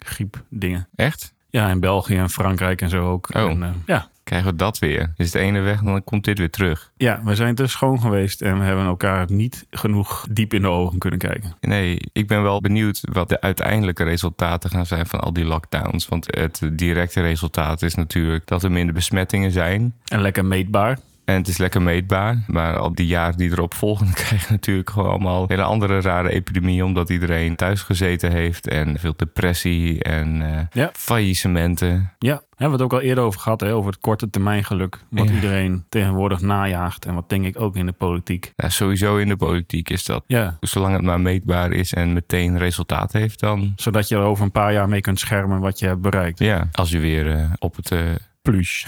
griepdingen. 0.05 0.89
Echt? 0.95 1.35
Ja, 1.51 1.69
in 1.69 1.81
België 1.81 2.17
en 2.17 2.31
Frankrijk 2.31 2.81
en 2.81 2.89
zo 2.89 3.11
ook. 3.11 3.29
Oh. 3.35 3.51
En, 3.51 3.63
eh, 3.63 3.71
ja. 3.87 4.11
Krijgen 4.25 4.51
we 4.51 4.57
dat 4.57 4.79
weer? 4.79 5.13
Is 5.17 5.33
het 5.33 5.43
ene 5.43 5.61
weg 5.61 5.81
dan 5.81 6.05
komt 6.05 6.25
dit 6.25 6.39
weer 6.39 6.51
terug? 6.51 6.91
ja, 6.97 7.21
we 7.25 7.35
zijn 7.35 7.55
te 7.55 7.67
schoon 7.67 8.01
geweest 8.01 8.43
en 8.43 8.59
we 8.59 8.65
hebben 8.65 8.85
elkaar 8.85 9.27
niet 9.33 9.67
genoeg 9.71 10.27
diep 10.31 10.55
in 10.55 10.63
de 10.63 10.69
ogen 10.69 10.99
kunnen 10.99 11.19
kijken. 11.19 11.57
Nee, 11.61 12.01
ik 12.13 12.27
ben 12.27 12.43
wel 12.43 12.61
benieuwd 12.61 13.01
wat 13.13 13.29
de 13.29 13.41
uiteindelijke 13.41 14.05
resultaten 14.05 14.71
gaan 14.71 14.87
zijn 14.87 15.07
van 15.07 15.21
al 15.21 15.33
die 15.33 15.45
lockdowns. 15.45 16.09
Want 16.09 16.27
het 16.37 16.71
directe 16.73 17.21
resultaat 17.21 17.83
is 17.83 17.95
natuurlijk 17.95 18.47
dat 18.47 18.63
er 18.63 18.73
minder 18.73 18.95
besmettingen 18.95 19.51
zijn. 19.51 19.95
En 20.05 20.21
lekker 20.21 20.45
meetbaar. 20.45 20.99
En 21.33 21.39
het 21.39 21.49
is 21.49 21.57
lekker 21.59 21.83
meetbaar. 21.83 22.39
Maar 22.47 22.77
al 22.79 22.95
die 22.95 23.07
jaren 23.07 23.37
die 23.37 23.51
erop 23.51 23.75
volgen, 23.75 24.13
krijg 24.23 24.47
je 24.47 24.53
natuurlijk 24.53 24.91
gewoon 24.91 25.09
allemaal 25.11 25.45
hele 25.49 25.63
andere 25.63 26.01
rare 26.01 26.31
epidemieën. 26.31 26.85
Omdat 26.85 27.11
iedereen 27.11 27.57
thuis 27.57 27.83
gezeten 27.83 28.31
heeft. 28.33 28.69
En 28.69 28.99
veel 28.99 29.15
depressie 29.17 30.03
en 30.03 30.43
eh, 30.43 30.61
Ja. 30.73 30.91
faillissementen. 30.93 32.13
Ja, 32.19 32.43
hebben 32.57 32.79
we 32.79 32.85
het 32.85 32.93
ook 32.93 32.93
al 32.93 33.01
eerder 33.07 33.25
over 33.25 33.41
gehad, 33.41 33.61
hè, 33.61 33.75
over 33.75 33.91
het 33.91 34.01
korte 34.01 34.31
termijn 34.31 34.65
geluk. 34.65 34.99
Wat 35.11 35.29
Ja. 35.29 35.35
iedereen 35.35 35.85
tegenwoordig 35.89 36.41
najaagt. 36.41 37.05
En 37.07 37.15
wat 37.15 37.29
denk 37.29 37.45
ik 37.45 37.61
ook 37.61 37.77
in 37.77 37.87
de 37.87 37.93
politiek. 37.93 38.53
Ja, 38.57 38.69
sowieso 38.69 39.17
in 39.17 39.29
de 39.29 39.37
politiek 39.37 39.91
is 39.91 40.05
dat. 40.05 40.25
Ja, 40.27 40.57
Zolang 40.61 40.93
het 40.95 41.03
maar 41.03 41.21
meetbaar 41.21 41.73
is 41.73 41.93
en 41.95 42.13
meteen 42.13 42.59
resultaat 42.59 43.13
heeft, 43.13 43.41
dan 43.41 43.73
zodat 43.77 44.09
je 44.09 44.15
er 44.17 44.23
over 44.23 44.45
een 44.45 44.51
paar 44.53 44.73
jaar 44.73 44.89
mee 44.89 45.01
kunt 45.01 45.19
schermen 45.21 45.61
wat 45.61 45.79
je 45.79 45.87
hebt 45.87 46.01
bereikt. 46.01 46.39
ja, 46.39 46.69
als 46.73 46.91
je 46.91 46.99
weer 46.99 47.31
eh, 47.31 47.45
op, 47.59 47.77
het, 47.77 47.91
eh, 47.91 47.99
Plus. 48.43 48.87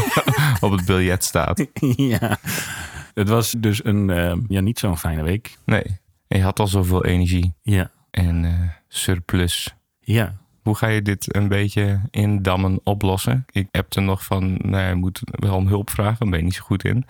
op 0.60 0.70
het 0.70 0.84
biljet 0.84 1.24
staat. 1.24 1.66
ja. 1.96 2.38
Het 3.14 3.28
was 3.28 3.54
dus 3.58 3.84
een 3.84 4.10
eh, 4.10 4.32
ja, 4.48 4.60
niet 4.60 4.78
zo'n 4.78 4.98
fijne 4.98 5.22
week. 5.22 5.58
Nee, 5.64 5.84
en 6.28 6.38
je 6.38 6.42
had 6.42 6.60
al 6.60 6.66
zoveel 6.66 7.04
energie 7.04 7.52
Ja. 7.62 7.90
en 8.10 8.44
eh, 8.44 8.52
surplus. 8.88 9.74
Ja. 10.00 10.36
Hoe 10.62 10.74
ga 10.76 10.86
je 10.86 11.02
dit 11.02 11.34
een 11.36 11.48
beetje 11.48 12.00
indammen 12.10 12.80
oplossen? 12.84 13.46
Ik 13.50 13.68
heb 13.70 13.94
er 13.94 14.02
nog 14.02 14.24
van, 14.24 14.58
nou, 14.62 14.88
je 14.88 14.94
moet 14.94 15.20
wel 15.24 15.54
om 15.54 15.66
hulp 15.66 15.90
vragen, 15.90 16.18
daar 16.18 16.28
ben 16.28 16.38
je 16.38 16.44
niet 16.44 16.54
zo 16.54 16.62
goed 16.64 16.84
in. 16.84 17.06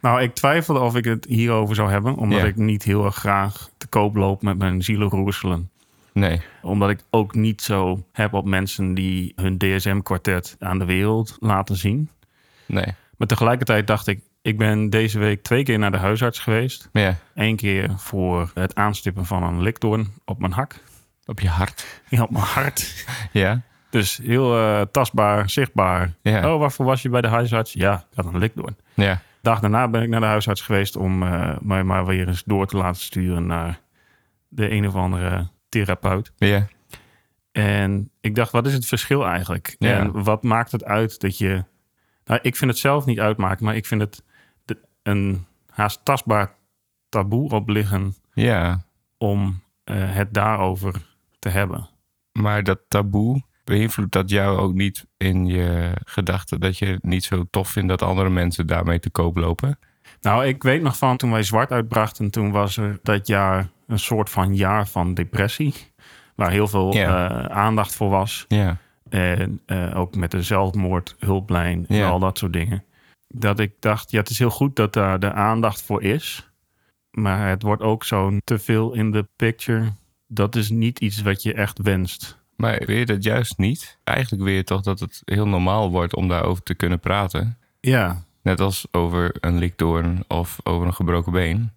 Nou, 0.00 0.22
ik 0.22 0.34
twijfelde 0.34 0.80
of 0.80 0.96
ik 0.96 1.04
het 1.04 1.24
hierover 1.28 1.74
zou 1.74 1.90
hebben. 1.90 2.16
Omdat 2.16 2.40
Ja. 2.40 2.46
ik 2.46 2.56
niet 2.56 2.82
heel 2.82 3.04
erg 3.04 3.14
graag 3.16 3.70
te 3.76 3.86
koop 3.86 4.14
loop 4.16 4.42
met 4.42 4.58
mijn 4.58 4.82
zielenroerselen. 4.82 5.70
Nee, 6.12 6.40
Omdat 6.62 6.90
ik 6.90 7.00
ook 7.10 7.34
niet 7.34 7.62
zo 7.62 8.04
heb 8.12 8.32
op 8.32 8.44
mensen 8.44 8.94
die 8.94 9.32
hun 9.36 9.58
DSM-kwartet 9.58 10.56
aan 10.58 10.78
de 10.78 10.84
wereld 10.84 11.36
laten 11.40 11.76
zien. 11.76 12.10
nee. 12.66 12.94
Maar 13.16 13.26
tegelijkertijd 13.30 13.86
dacht 13.86 14.06
ik, 14.06 14.20
ik 14.42 14.58
ben 14.58 14.90
deze 14.90 15.18
week 15.18 15.42
twee 15.42 15.62
keer 15.62 15.78
naar 15.78 15.90
de 15.90 15.98
huisarts 15.98 16.38
geweest. 16.38 16.88
Ja, 16.92 17.16
Eén 17.34 17.56
keer 17.56 17.90
voor 17.96 18.50
het 18.54 18.74
aanstippen 18.74 19.24
van 19.26 19.42
een 19.42 19.62
likdoorn 19.62 20.08
op 20.24 20.38
mijn 20.38 20.52
hak. 20.52 20.74
op 21.26 21.40
je 21.40 21.48
hart. 21.48 22.02
Ja, 22.08 22.22
op 22.22 22.30
mijn 22.30 22.44
hart. 22.44 23.04
Ja, 23.32 23.62
Dus 23.90 24.16
heel 24.22 24.58
eh, 24.58 24.80
tastbaar, 24.80 25.50
zichtbaar. 25.50 26.14
Ja. 26.22 26.52
Oh, 26.52 26.58
waarvoor 26.60 26.86
was 26.86 27.02
je 27.02 27.08
bij 27.08 27.20
de 27.20 27.28
huisarts? 27.28 27.72
Ja, 27.72 27.94
ik 28.10 28.16
had 28.16 28.24
een 28.26 28.38
likdoorn. 28.38 28.76
ja, 28.94 29.12
De 29.14 29.20
dag 29.42 29.60
daarna 29.60 29.88
ben 29.88 30.02
ik 30.02 30.08
naar 30.08 30.20
de 30.20 30.26
huisarts 30.26 30.60
geweest 30.60 30.96
om 30.96 31.22
eh, 31.22 31.56
mij 31.60 31.84
maar 31.84 32.06
weer 32.06 32.28
eens 32.28 32.42
door 32.46 32.66
te 32.66 32.76
laten 32.76 33.00
sturen 33.02 33.46
naar 33.46 33.80
de 34.48 34.70
een 34.70 34.86
of 34.86 34.94
andere 34.94 35.48
therapeut. 35.72 36.32
ja. 36.36 36.66
En 37.52 38.10
ik 38.20 38.34
dacht, 38.34 38.52
wat 38.52 38.66
is 38.66 38.72
het 38.72 38.86
verschil 38.86 39.26
eigenlijk? 39.26 39.76
Ja. 39.78 39.98
En 39.98 40.22
wat 40.24 40.42
maakt 40.42 40.72
het 40.72 40.84
uit 40.84 41.20
dat 41.20 41.38
je... 41.38 41.64
Nou, 42.24 42.40
ik 42.42 42.56
vind 42.56 42.70
het 42.70 42.80
zelf 42.80 43.04
niet 43.06 43.20
uitmaken, 43.20 43.64
maar 43.64 43.76
ik 43.76 43.86
vind 43.86 44.00
het 44.00 44.22
de- 44.64 44.78
een 45.02 45.46
haast 45.70 46.04
tastbaar 46.04 46.54
taboe 47.08 47.50
op 47.50 47.68
liggen 47.68 48.14
Ja, 48.34 48.84
om 49.18 49.62
eh, 49.84 50.14
het 50.14 50.34
daarover 50.34 50.94
te 51.38 51.48
hebben. 51.48 51.88
maar 52.32 52.62
dat 52.62 52.78
taboe, 52.88 53.42
beïnvloedt 53.64 54.12
dat 54.12 54.30
jou 54.30 54.58
ook 54.58 54.72
niet 54.72 55.06
in 55.16 55.46
je 55.46 55.92
gedachten? 56.04 56.60
Dat 56.60 56.78
je 56.78 56.86
het 56.86 57.02
niet 57.02 57.24
zo 57.24 57.44
tof 57.50 57.68
vindt 57.68 57.88
dat 57.88 58.02
andere 58.02 58.30
mensen 58.30 58.66
daarmee 58.66 58.98
te 58.98 59.10
koop 59.10 59.36
lopen? 59.36 59.78
Nou, 60.20 60.46
ik 60.46 60.62
weet 60.62 60.82
nog 60.82 60.96
van 60.96 61.16
toen 61.16 61.30
wij 61.30 61.42
zwart 61.42 61.70
uitbrachten, 61.70 62.30
toen 62.30 62.50
was 62.50 62.76
er 62.76 62.98
dat 63.02 63.26
jaar 63.26 63.68
een 63.92 63.98
soort 63.98 64.30
van 64.30 64.54
jaar 64.54 64.88
van 64.88 65.14
depressie. 65.14 65.74
Waar 66.34 66.50
heel 66.50 66.68
veel 66.68 66.92
eh, 66.92 67.44
aandacht 67.44 67.94
voor 67.94 68.10
was. 68.10 68.44
Ja, 68.48 68.76
En 69.08 69.60
eh, 69.66 69.98
ook 69.98 70.14
met 70.16 70.30
de 70.30 70.42
zelfmoordhulplijn 70.42 71.86
en 71.88 72.04
al 72.04 72.18
dat 72.18 72.38
soort 72.38 72.52
dingen. 72.52 72.84
Dat 73.28 73.58
ik 73.58 73.72
dacht, 73.78 74.10
ja, 74.10 74.18
het 74.18 74.30
is 74.30 74.38
heel 74.38 74.50
goed 74.50 74.76
dat 74.76 74.92
daar 74.92 75.20
de 75.20 75.32
aandacht 75.32 75.82
voor 75.82 76.02
is. 76.02 76.50
Maar 77.10 77.48
het 77.48 77.62
wordt 77.62 77.82
ook 77.82 78.04
zo'n 78.04 78.40
te 78.44 78.58
veel 78.58 78.92
in 78.92 79.10
de 79.10 79.28
picture. 79.36 79.92
Dat 80.26 80.56
is 80.56 80.70
niet 80.70 80.98
iets 80.98 81.22
wat 81.22 81.42
je 81.42 81.54
echt 81.54 81.78
wenst. 81.78 82.38
maar 82.56 82.90
je 82.90 83.06
dat 83.06 83.24
juist 83.24 83.58
niet? 83.58 83.98
Eigenlijk 84.04 84.42
wil 84.42 84.52
je 84.52 84.64
toch 84.64 84.82
dat 84.82 85.00
het 85.00 85.22
heel 85.24 85.48
normaal 85.48 85.90
wordt 85.90 86.16
om 86.16 86.28
daarover 86.28 86.62
te 86.62 86.74
kunnen 86.74 87.00
praten? 87.00 87.58
Ja, 87.80 88.24
Net 88.42 88.60
als 88.60 88.86
over 88.90 89.34
een 89.40 89.58
likdoorn 89.58 90.24
of 90.28 90.58
over 90.62 90.86
een 90.86 90.94
gebroken 90.94 91.32
been. 91.32 91.72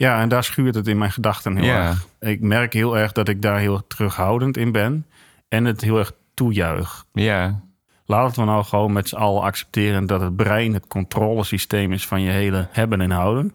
Ja 0.00 0.20
en 0.20 0.28
daar 0.28 0.44
schuurt 0.44 0.74
het 0.74 0.86
in 0.88 0.98
mijn 0.98 1.12
gedachten 1.12 1.56
heel 1.56 1.64
Ja. 1.64 1.88
erg. 1.88 2.06
Ik 2.20 2.40
merk 2.40 2.72
heel 2.72 2.98
erg 2.98 3.12
dat 3.12 3.28
ik 3.28 3.42
daar 3.42 3.58
heel 3.58 3.86
terughoudend 3.86 4.56
in 4.56 4.72
ben. 4.72 5.06
En 5.48 5.64
het 5.64 5.80
heel 5.80 5.98
erg 5.98 6.12
toejuich. 6.34 7.04
Ja, 7.12 7.60
Laten 8.04 8.40
we 8.40 8.46
nou 8.50 8.64
gewoon 8.64 8.92
met 8.92 9.08
z'n 9.08 9.16
allen 9.16 9.42
accepteren 9.42 10.06
dat 10.06 10.20
het 10.20 10.36
brein 10.36 10.74
het 10.74 10.86
controlesysteem 10.86 11.92
is 11.92 12.06
van 12.06 12.20
je 12.22 12.30
hele 12.30 12.68
hebben 12.70 13.00
en 13.00 13.10
houden. 13.10 13.54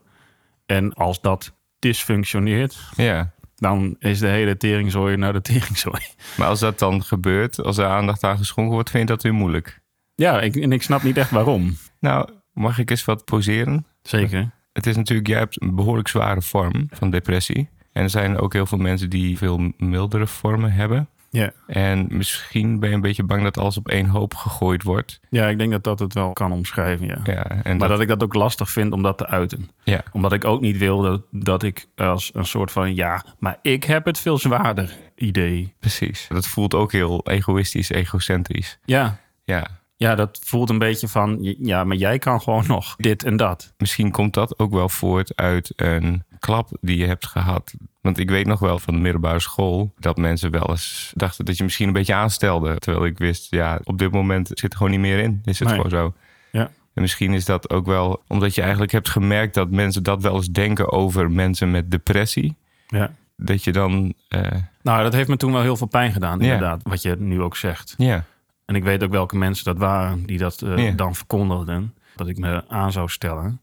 En 0.66 0.94
als 0.94 1.22
dat 1.22 1.54
dysfunctioneert, 1.80 2.78
ja. 2.96 3.32
dan 3.56 3.96
is 4.00 4.20
de 4.20 4.28
hele 4.28 4.58
teringzooi 4.58 5.16
naar 5.18 5.34
de 5.34 5.42
teringzooi. 5.42 6.02
Maar 6.38 6.48
als 6.48 6.60
dat 6.60 6.80
dan 6.80 7.04
gebeurt, 7.04 7.64
als 7.64 7.78
er 7.78 7.86
aandacht 7.86 8.24
aan 8.24 8.38
geschonken 8.38 8.74
wordt, 8.74 8.90
vind 8.90 9.08
je 9.08 9.14
dat 9.16 9.24
weer 9.24 9.34
moeilijk? 9.34 9.80
Ja, 10.16 10.42
ik, 10.42 10.56
en 10.56 10.72
ik 10.72 10.82
snap 10.84 11.04
niet 11.04 11.18
echt 11.18 11.32
waarom. 11.32 11.78
Nou, 12.00 12.30
mag 12.54 12.78
ik 12.80 12.90
eens 12.90 13.06
wat 13.06 13.26
poseren? 13.26 13.86
Zeker. 14.02 14.50
Het 14.76 14.86
is 14.88 14.96
natuurlijk, 14.96 15.28
jij 15.28 15.38
hebt 15.38 15.62
een 15.62 15.76
behoorlijk 15.76 16.08
zware 16.08 16.42
vorm 16.42 16.88
van 16.92 17.10
depressie. 17.10 17.70
En 17.92 18.04
er 18.04 18.10
zijn 18.10 18.38
ook 18.38 18.54
heel 18.54 18.66
veel 18.66 18.78
mensen 18.78 19.10
die 19.10 19.38
veel 19.38 19.72
mildere 19.78 20.28
vormen 20.28 20.72
hebben. 20.72 21.10
Ja. 21.30 21.52
En 21.68 22.08
misschien 22.10 22.80
ben 22.80 22.90
je 22.90 22.96
een 22.96 23.02
beetje 23.02 23.24
bang 23.24 23.44
dat 23.44 23.58
alles 23.58 23.78
op 23.78 23.88
één 23.88 24.06
hoop 24.06 24.34
gegooid 24.34 24.84
wordt. 24.84 25.20
ja, 25.30 25.48
ik 25.48 25.58
denk 25.58 25.72
dat 25.72 25.84
dat 25.84 26.00
het 26.00 26.14
wel 26.14 26.34
kan 26.34 26.52
omschrijven, 26.52 27.08
ja. 27.08 27.20
Ja, 27.24 27.44
en 27.44 27.78
Maar 27.78 27.78
dat, 27.78 27.90
dat 27.90 28.00
ik 28.00 28.08
dat 28.08 28.24
ook 28.24 28.34
lastig 28.34 28.70
vind 28.70 28.94
om 28.94 29.02
dat 29.04 29.18
te 29.18 29.28
uiten. 29.28 29.70
ja, 29.84 30.04
Omdat 30.12 30.34
ik 30.34 30.46
ook 30.46 30.62
niet 30.62 30.78
wil 30.78 31.02
dat, 31.02 31.22
dat 31.32 31.64
ik 31.64 31.88
als 31.96 32.32
een 32.34 32.46
soort 32.46 32.72
van... 32.72 32.96
ja, 32.96 33.26
maar 33.40 33.60
ik 33.62 33.84
heb 33.84 34.06
het 34.06 34.20
veel 34.20 34.38
zwaarder 34.38 34.98
idee. 35.16 35.74
precies. 35.80 36.26
Dat 36.30 36.48
voelt 36.48 36.74
ook 36.74 36.92
heel 36.92 37.22
egoïstisch, 37.28 37.90
egocentrisch. 37.90 38.80
Ja, 38.86 39.20
Ja, 39.44 39.68
ja 39.96 40.16
dat 40.16 40.40
voelt 40.44 40.70
een 40.70 40.80
beetje 40.80 41.08
van... 41.08 41.38
ja, 41.60 41.84
maar 41.84 41.98
jij 41.98 42.18
kan 42.20 42.42
gewoon 42.42 42.64
nog 42.68 42.96
dit 42.96 43.24
en 43.24 43.38
dat. 43.38 43.74
misschien 43.78 44.12
komt 44.12 44.34
dat 44.34 44.60
ook 44.60 44.72
wel 44.72 44.90
voort 44.90 45.36
uit 45.36 45.74
een 45.76 46.24
klap 46.40 46.70
die 46.82 46.98
je 46.98 47.06
hebt 47.06 47.26
gehad. 47.28 47.74
Want 48.02 48.18
ik 48.18 48.30
weet 48.30 48.46
nog 48.46 48.60
wel 48.60 48.80
van 48.80 48.94
de 48.94 49.00
middelbare 49.00 49.40
school 49.40 49.94
dat 50.00 50.18
mensen 50.18 50.52
wel 50.52 50.70
eens 50.70 51.12
dachten 51.16 51.46
dat 51.46 51.58
je 51.58 51.64
misschien 51.64 51.88
een 51.88 51.94
beetje 51.94 52.14
aanstelde. 52.14 52.78
Terwijl 52.80 53.06
ik 53.06 53.18
wist, 53.18 53.48
ja, 53.50 53.80
op 53.84 53.98
dit 53.98 54.12
moment 54.12 54.48
zit 54.54 54.72
er 54.72 54.78
gewoon 54.78 54.92
niet 54.92 55.00
meer 55.02 55.20
in. 55.20 55.42
Is 55.44 55.60
het 55.60 55.68
Nee. 55.68 55.78
gewoon 55.78 55.92
zo. 55.92 56.14
Ja. 56.52 56.70
En 56.94 57.02
misschien 57.02 57.34
is 57.34 57.46
dat 57.46 57.70
ook 57.70 57.86
wel 57.86 58.24
omdat 58.28 58.56
je 58.56 58.62
eigenlijk 58.62 58.92
hebt 58.92 59.10
gemerkt 59.10 59.54
dat 59.54 59.70
mensen 59.70 60.04
dat 60.04 60.22
wel 60.22 60.36
eens 60.36 60.48
denken 60.50 60.92
over 60.92 61.32
mensen 61.32 61.72
met 61.72 61.92
depressie. 61.92 62.56
Ja. 62.88 63.12
Dat 63.38 63.64
je 63.64 63.72
dan, 63.72 64.14
eh, 64.30 64.42
Nou, 64.82 65.04
dat 65.04 65.14
heeft 65.14 65.28
me 65.30 65.38
toen 65.38 65.52
wel 65.52 65.62
heel 65.62 65.78
veel 65.78 65.88
pijn 65.88 66.12
gedaan, 66.12 66.38
Ja. 66.40 66.44
inderdaad. 66.44 66.82
Wat 66.84 67.02
je 67.02 67.16
nu 67.20 67.42
ook 67.42 67.56
zegt. 67.58 67.94
ja, 67.98 68.24
En 68.66 68.76
ik 68.76 68.84
weet 68.84 69.04
ook 69.04 69.12
welke 69.12 69.36
mensen 69.38 69.66
dat 69.66 69.78
waren 69.78 70.26
die 70.26 70.38
dat 70.38 70.62
eh, 70.62 70.96
dan 70.96 71.16
verkondigden. 71.16 71.94
Dat 72.16 72.28
ik 72.28 72.38
me 72.38 72.64
aan 72.68 72.92
zou 72.92 73.10
stellen. 73.10 73.62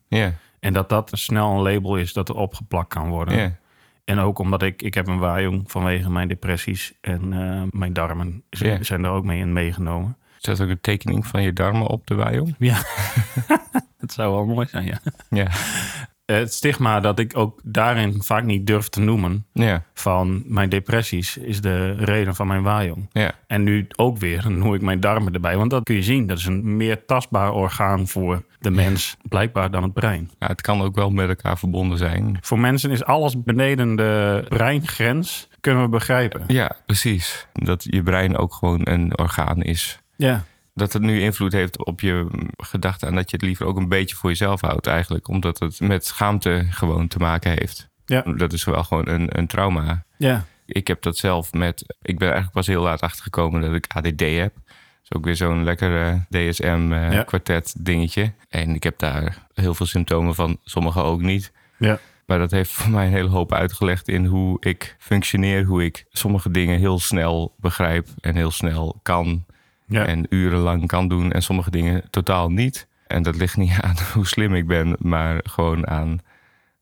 En 0.60 0.72
dat 0.72 0.88
dat 0.88 1.10
snel 1.14 1.50
een 1.50 1.62
label 1.62 1.96
is 1.96 2.12
dat 2.12 2.28
er 2.28 2.34
opgeplakt 2.34 2.88
kan 2.88 3.08
worden. 3.08 3.58
En 4.04 4.18
ook 4.18 4.38
omdat 4.38 4.62
ik, 4.62 4.82
ik 4.82 4.94
heb 4.94 5.06
een 5.06 5.18
waaijong 5.18 5.70
vanwege 5.70 6.10
mijn 6.10 6.28
depressies. 6.28 6.92
En 7.00 7.32
eh, 7.32 7.62
mijn 7.70 7.92
darmen 7.92 8.42
zijn 8.80 9.04
er 9.04 9.10
ook 9.10 9.24
mee 9.24 9.38
in 9.38 9.52
meegenomen. 9.52 10.16
Zet 10.38 10.60
ook 10.60 10.68
een 10.68 10.80
tekening 10.80 11.26
van 11.26 11.42
je 11.42 11.52
darmen 11.52 11.86
op 11.86 12.06
de 12.06 12.14
waaijong? 12.14 12.54
Ja, 12.58 12.76
het 14.02 14.12
zou 14.12 14.34
wel 14.34 14.46
mooi 14.46 14.66
zijn, 14.68 14.84
ja. 14.84 15.00
Ja, 15.30 15.50
Het 16.32 16.54
stigma 16.54 17.00
dat 17.00 17.18
ik 17.18 17.36
ook 17.36 17.60
daarin 17.62 18.22
vaak 18.22 18.44
niet 18.44 18.66
durf 18.66 18.88
te 18.88 19.00
noemen... 19.00 19.46
ja, 19.52 19.82
van 19.94 20.42
mijn 20.46 20.68
depressies 20.68 21.36
is 21.36 21.60
de 21.60 21.92
reden 21.92 22.34
van 22.34 22.46
mijn 22.46 22.62
waaijong. 22.62 23.08
ja. 23.12 23.32
En 23.46 23.62
nu 23.62 23.86
ook 23.96 24.18
weer, 24.18 24.42
dan 24.42 24.58
noem 24.58 24.74
ik 24.74 24.82
mijn 24.82 25.00
darmen 25.00 25.32
erbij. 25.32 25.56
Want 25.56 25.70
dat 25.70 25.82
kun 25.82 25.94
je 25.94 26.02
zien, 26.02 26.26
dat 26.26 26.38
is 26.38 26.44
een 26.46 26.76
meer 26.76 27.04
tastbaar 27.04 27.52
orgaan 27.52 28.08
voor 28.08 28.42
de 28.60 28.70
mens, 28.70 29.16
blijkbaar 29.28 29.70
dan 29.70 29.82
het 29.82 29.92
brein. 29.92 30.30
Ja, 30.38 30.46
het 30.46 30.60
kan 30.60 30.80
ook 30.82 30.94
wel 30.94 31.10
met 31.10 31.28
elkaar 31.28 31.58
verbonden 31.58 31.98
zijn. 31.98 32.38
Voor 32.40 32.58
mensen 32.58 32.90
is 32.90 33.04
alles 33.04 33.42
beneden 33.42 33.96
de 33.96 34.44
breingrens, 34.48 35.48
kunnen 35.60 35.82
we 35.82 35.88
begrijpen. 35.88 36.44
Ja, 36.46 36.76
precies. 36.86 37.46
Dat 37.52 37.86
je 37.90 38.02
brein 38.02 38.36
ook 38.36 38.54
gewoon 38.54 38.80
een 38.84 39.18
orgaan 39.18 39.62
is. 39.62 40.00
Ja, 40.16 40.44
Dat 40.74 40.92
het 40.92 41.02
nu 41.02 41.20
invloed 41.20 41.52
heeft 41.52 41.84
op 41.86 42.00
je 42.00 42.26
gedachten 42.56 43.08
en 43.08 43.14
dat 43.14 43.30
je 43.30 43.36
het 43.36 43.44
liever 43.44 43.66
ook 43.66 43.76
een 43.76 43.88
beetje 43.88 44.16
voor 44.16 44.30
jezelf 44.30 44.60
houdt 44.60 44.86
eigenlijk. 44.86 45.28
Omdat 45.28 45.58
het 45.58 45.80
met 45.80 46.06
schaamte 46.06 46.66
gewoon 46.70 47.08
te 47.08 47.18
maken 47.18 47.50
heeft. 47.50 47.88
ja, 48.06 48.20
Dat 48.22 48.52
is 48.52 48.64
wel 48.64 48.84
gewoon 48.84 49.08
een, 49.08 49.38
een 49.38 49.46
trauma. 49.46 50.04
ja. 50.18 50.44
Ik 50.66 50.86
heb 50.86 51.02
dat 51.02 51.16
zelf 51.16 51.52
met... 51.52 51.96
Ik 52.02 52.18
ben 52.18 52.26
eigenlijk 52.28 52.54
pas 52.56 52.66
heel 52.66 52.82
laat 52.82 53.00
achtergekomen 53.00 53.60
dat 53.60 53.74
ik 53.74 53.86
ADD 53.88 54.20
heb. 54.20 54.52
Dat 54.54 54.74
is 55.02 55.12
ook 55.16 55.24
weer 55.24 55.36
zo'n 55.36 55.64
lekkere 55.64 56.26
Ja. 56.28 56.50
DSM-kwartet 56.50 57.74
dingetje. 57.78 58.32
En 58.48 58.74
ik 58.74 58.82
heb 58.82 58.98
daar 58.98 59.46
heel 59.54 59.74
veel 59.74 59.86
symptomen 59.86 60.34
van. 60.34 60.58
Sommige 60.64 61.00
ook 61.02 61.20
niet. 61.20 61.52
ja. 61.78 61.98
Maar 62.26 62.38
dat 62.38 62.50
heeft 62.50 62.70
voor 62.70 62.90
mij 62.90 63.06
een 63.06 63.12
hele 63.12 63.28
hoop 63.28 63.52
uitgelegd 63.52 64.08
in 64.08 64.24
hoe 64.26 64.56
ik 64.60 64.96
functioneer. 64.98 65.64
Hoe 65.64 65.84
ik 65.84 66.04
sommige 66.10 66.50
dingen 66.50 66.78
heel 66.78 66.98
snel 66.98 67.54
begrijp 67.58 68.08
en 68.20 68.34
heel 68.36 68.50
snel 68.50 69.00
kan. 69.02 69.44
Ja. 69.92 70.06
En 70.06 70.26
urenlang 70.28 70.86
kan 70.86 71.08
doen 71.08 71.32
en 71.32 71.42
sommige 71.42 71.70
dingen 71.70 72.02
totaal 72.10 72.50
niet. 72.50 72.86
En 73.06 73.22
dat 73.22 73.36
ligt 73.36 73.56
niet 73.56 73.80
aan 73.80 73.96
hoe 74.14 74.26
slim 74.26 74.54
ik 74.54 74.66
ben, 74.66 74.96
maar 74.98 75.40
gewoon 75.44 75.86
aan 75.88 76.18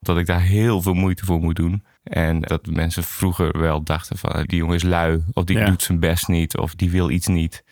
dat 0.01 0.19
ik 0.19 0.27
daar 0.27 0.41
heel 0.43 0.83
veel 0.83 0.95
moeite 0.95 1.25
voor 1.25 1.41
moet 1.41 1.57
doen. 1.57 1.85
En 2.03 2.41
dat 2.41 2.67
mensen 2.67 3.03
vroeger 3.05 3.59
wel 3.59 3.83
dachten 3.83 4.19
van 4.19 4.45
die 4.47 4.59
jongen 4.59 4.75
is 4.75 4.83
lui, 4.83 5.23
of 5.33 5.45
die 5.45 5.59
Ja. 5.59 5.65
doet 5.67 5.83
zijn 5.83 5.99
best 6.01 6.29
niet, 6.29 6.57
of 6.57 6.75
die 6.75 6.91
wil 6.91 7.11
iets 7.11 7.27
niet. 7.27 7.65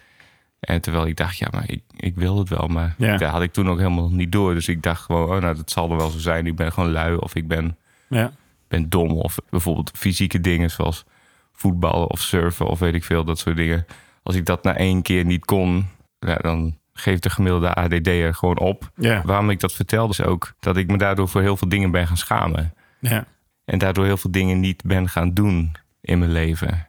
En 0.60 0.80
terwijl 0.80 1.06
ik 1.06 1.16
dacht, 1.16 1.36
ja, 1.38 1.48
maar 1.50 1.70
ik, 1.70 1.82
ik 1.96 2.14
wil 2.14 2.38
het 2.38 2.48
wel, 2.48 2.68
maar 2.68 2.94
Ja. 2.98 3.16
dat 3.16 3.30
had 3.30 3.42
ik 3.42 3.52
toen 3.52 3.68
ook 3.70 3.78
helemaal 3.78 4.10
niet 4.10 4.32
door. 4.32 4.54
Dus 4.54 4.68
ik 4.68 4.82
dacht 4.82 5.02
gewoon, 5.02 5.24
oh, 5.36 5.40
nou, 5.42 5.56
dat 5.56 5.70
zal 5.70 5.90
er 5.90 5.96
wel 5.96 6.08
zo 6.10 6.18
zijn. 6.18 6.46
Ik 6.46 6.56
ben 6.56 6.72
gewoon 6.72 6.90
lui, 6.90 7.16
of 7.16 7.34
ik 7.34 7.48
ben 7.48 7.76
ja. 8.08 8.32
ben 8.68 8.88
dom. 8.88 9.10
Of 9.10 9.36
bijvoorbeeld 9.50 9.90
fysieke 9.94 10.40
dingen 10.40 10.70
zoals 10.70 11.04
voetballen 11.52 12.10
of 12.10 12.20
surfen 12.20 12.66
of 12.66 12.78
weet 12.78 12.94
ik 12.94 13.04
veel, 13.04 13.24
dat 13.24 13.38
soort 13.38 13.56
dingen. 13.56 13.86
Als 14.22 14.34
ik 14.36 14.44
dat 14.46 14.62
na 14.62 14.76
één 14.76 15.02
keer 15.02 15.24
niet 15.24 15.44
kon, 15.44 15.86
ja, 16.18 16.34
dan 16.36 16.76
geeft 16.92 17.22
de 17.22 17.30
gemiddelde 17.30 17.74
ADD'er 17.74 18.34
gewoon 18.34 18.58
op. 18.58 18.90
Waarom 19.24 19.50
ik 19.50 19.60
dat 19.60 19.72
vertelde 19.72 20.12
is 20.12 20.22
ook 20.22 20.52
dat 20.60 20.76
ik 20.76 20.90
me 20.90 20.98
daardoor 20.98 21.28
voor 21.28 21.40
heel 21.40 21.56
veel 21.56 21.68
dingen 21.68 21.90
ben 21.90 22.06
gaan 22.06 22.16
schamen. 22.16 22.74
Ja. 23.00 23.24
En 23.64 23.78
daardoor 23.78 24.04
heel 24.04 24.16
veel 24.16 24.30
dingen 24.30 24.60
niet 24.60 24.82
ben 24.84 25.08
gaan 25.08 25.34
doen 25.34 25.72
in 26.00 26.18
mijn 26.18 26.32
leven. 26.32 26.86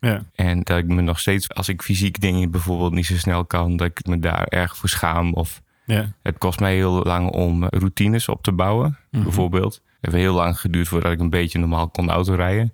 Ja. 0.00 0.22
En 0.34 0.62
dat 0.62 0.78
ik 0.78 0.86
me 0.86 1.00
nog 1.00 1.18
steeds, 1.20 1.48
als 1.54 1.68
ik 1.68 1.82
fysiek 1.82 2.20
dingen 2.20 2.50
bijvoorbeeld 2.50 2.92
niet 2.92 3.06
zo 3.06 3.16
snel 3.16 3.44
kan, 3.44 3.76
dat 3.76 3.86
ik 3.86 4.06
me 4.06 4.18
daar 4.18 4.44
erg 4.46 4.76
voor 4.76 4.88
schaam. 4.88 5.32
Of 5.32 5.62
Ja. 5.84 6.12
het 6.22 6.38
kost 6.38 6.60
mij 6.60 6.74
heel 6.74 7.02
lang 7.02 7.30
om 7.30 7.64
routines 7.64 8.28
op 8.28 8.42
te 8.42 8.52
bouwen, 8.52 8.98
Mhm. 9.10 9.22
bijvoorbeeld. 9.22 9.74
Het 9.74 10.12
heeft 10.12 10.22
heel 10.24 10.34
lang 10.34 10.60
geduurd 10.60 10.88
voordat 10.88 11.12
ik 11.12 11.20
een 11.20 11.30
beetje 11.30 11.58
normaal 11.58 11.88
kon 11.88 12.10
autorijden. 12.10 12.72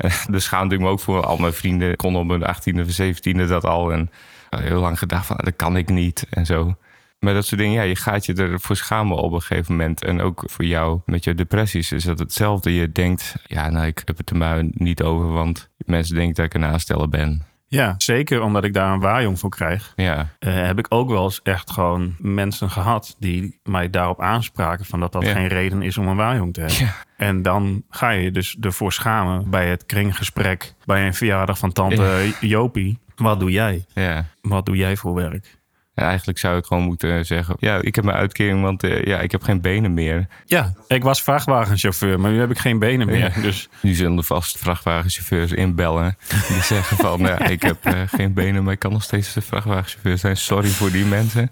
Ja. 0.00 0.10
Daar 0.30 0.40
schaamde 0.40 0.74
ik 0.74 0.80
me 0.80 0.88
ook 0.88 1.00
voor. 1.00 1.24
Al 1.24 1.36
mijn 1.36 1.52
vrienden 1.52 1.96
konden 1.96 2.20
op 2.20 2.26
mijn 2.26 2.56
18e 2.56 2.80
of 2.80 3.00
17e 3.00 3.48
dat 3.48 3.64
al. 3.64 3.92
En 3.92 4.10
heel 4.50 4.80
lang 4.80 4.98
gedacht 4.98 5.26
van, 5.26 5.36
dat 5.42 5.56
kan 5.56 5.76
ik 5.76 5.88
niet 5.88 6.26
en 6.30 6.46
zo. 6.46 6.74
Maar 7.18 7.34
dat 7.34 7.46
soort 7.46 7.60
dingen, 7.60 7.74
ja, 7.76 7.82
je 7.82 7.96
gaat 7.96 8.26
je 8.26 8.34
ervoor 8.34 8.76
schamen 8.76 9.16
op 9.16 9.32
een 9.32 9.40
gegeven 9.40 9.76
moment. 9.76 10.04
En 10.04 10.20
ook 10.20 10.42
voor 10.46 10.64
jou 10.64 11.00
met 11.04 11.24
je 11.24 11.34
depressies 11.34 11.92
is 11.92 12.04
dat 12.04 12.18
hetzelfde. 12.18 12.74
Je 12.74 12.92
denkt, 12.92 13.34
ja, 13.46 13.70
nou, 13.70 13.86
ik 13.86 14.02
heb 14.04 14.16
het 14.16 14.30
er 14.30 14.36
maar 14.36 14.64
niet 14.70 15.02
over, 15.02 15.28
want 15.28 15.68
mensen 15.76 16.14
denken 16.14 16.34
dat 16.34 16.44
ik 16.44 16.54
een 16.54 16.64
aansteller 16.64 17.08
ben. 17.08 17.42
Ja, 17.72 17.94
zeker 17.98 18.42
omdat 18.42 18.64
ik 18.64 18.72
daar 18.72 18.92
een 18.92 19.00
waaijong 19.00 19.38
voor 19.38 19.50
krijg. 19.50 19.92
Ja, 19.96 20.28
eh, 20.38 20.54
heb 20.54 20.78
ik 20.78 20.86
ook 20.88 21.08
wel 21.10 21.24
eens 21.24 21.40
echt 21.42 21.70
gewoon 21.70 22.14
mensen 22.18 22.70
gehad 22.70 23.16
die 23.18 23.58
mij 23.62 23.90
daarop 23.90 24.20
aanspraken 24.20 24.84
van 24.84 25.00
dat 25.00 25.12
dat 25.12 25.22
Ja. 25.22 25.32
geen 25.32 25.46
reden 25.46 25.82
is 25.82 25.98
om 25.98 26.08
een 26.08 26.16
waaijong 26.16 26.52
te 26.54 26.60
hebben. 26.60 26.78
ja, 26.78 26.94
En 27.16 27.42
dan 27.42 27.82
ga 27.90 28.10
je 28.10 28.30
dus 28.30 28.56
ervoor 28.60 28.92
schamen 28.92 29.50
bij 29.50 29.68
het 29.68 29.86
kringgesprek, 29.86 30.74
bij 30.84 31.06
een 31.06 31.14
verjaardag 31.14 31.58
van 31.58 31.72
tante 31.72 32.32
Jopie. 32.40 32.98
Wat 33.16 33.40
doe 33.40 33.50
jij? 33.50 33.84
ja. 33.94 34.24
Wat 34.40 34.66
doe 34.66 34.76
jij 34.76 34.96
voor 34.96 35.14
werk? 35.14 35.58
En 36.00 36.06
eigenlijk 36.06 36.38
zou 36.38 36.56
ik 36.56 36.64
gewoon 36.64 36.82
moeten 36.82 37.26
zeggen... 37.26 37.56
ja, 37.58 37.76
ik 37.80 37.94
heb 37.94 38.04
mijn 38.04 38.16
uitkering, 38.16 38.62
want 38.62 38.82
eh, 38.82 39.04
ja, 39.04 39.20
ik 39.20 39.30
heb 39.30 39.42
geen 39.42 39.60
benen 39.60 39.94
meer. 39.94 40.26
Ja, 40.44 40.72
ik 40.86 41.02
was 41.02 41.22
vrachtwagenchauffeur, 41.22 42.20
maar 42.20 42.30
nu 42.30 42.40
heb 42.40 42.50
ik 42.50 42.58
geen 42.58 42.78
benen 42.78 43.06
meer. 43.06 43.32
Dus 43.42 43.68
Nu 43.82 43.94
zullen 43.94 44.16
er 44.18 44.24
vast 44.24 44.58
vrachtwagenchauffeurs 44.58 45.52
inbellen. 45.52 46.16
Die 46.48 46.62
zeggen 46.62 46.96
van, 46.96 47.20
ja, 47.20 47.38
ik 47.56 47.62
heb 47.62 47.84
eh, 47.84 48.00
geen 48.06 48.32
benen, 48.32 48.64
maar 48.64 48.72
ik 48.72 48.78
kan 48.78 48.92
nog 48.92 49.02
steeds 49.02 49.32
de 49.32 49.40
vrachtwagenchauffeur 49.40 50.18
zijn. 50.18 50.36
Sorry 50.36 50.68
voor 50.68 50.90
die 50.90 51.04
mensen. 51.04 51.50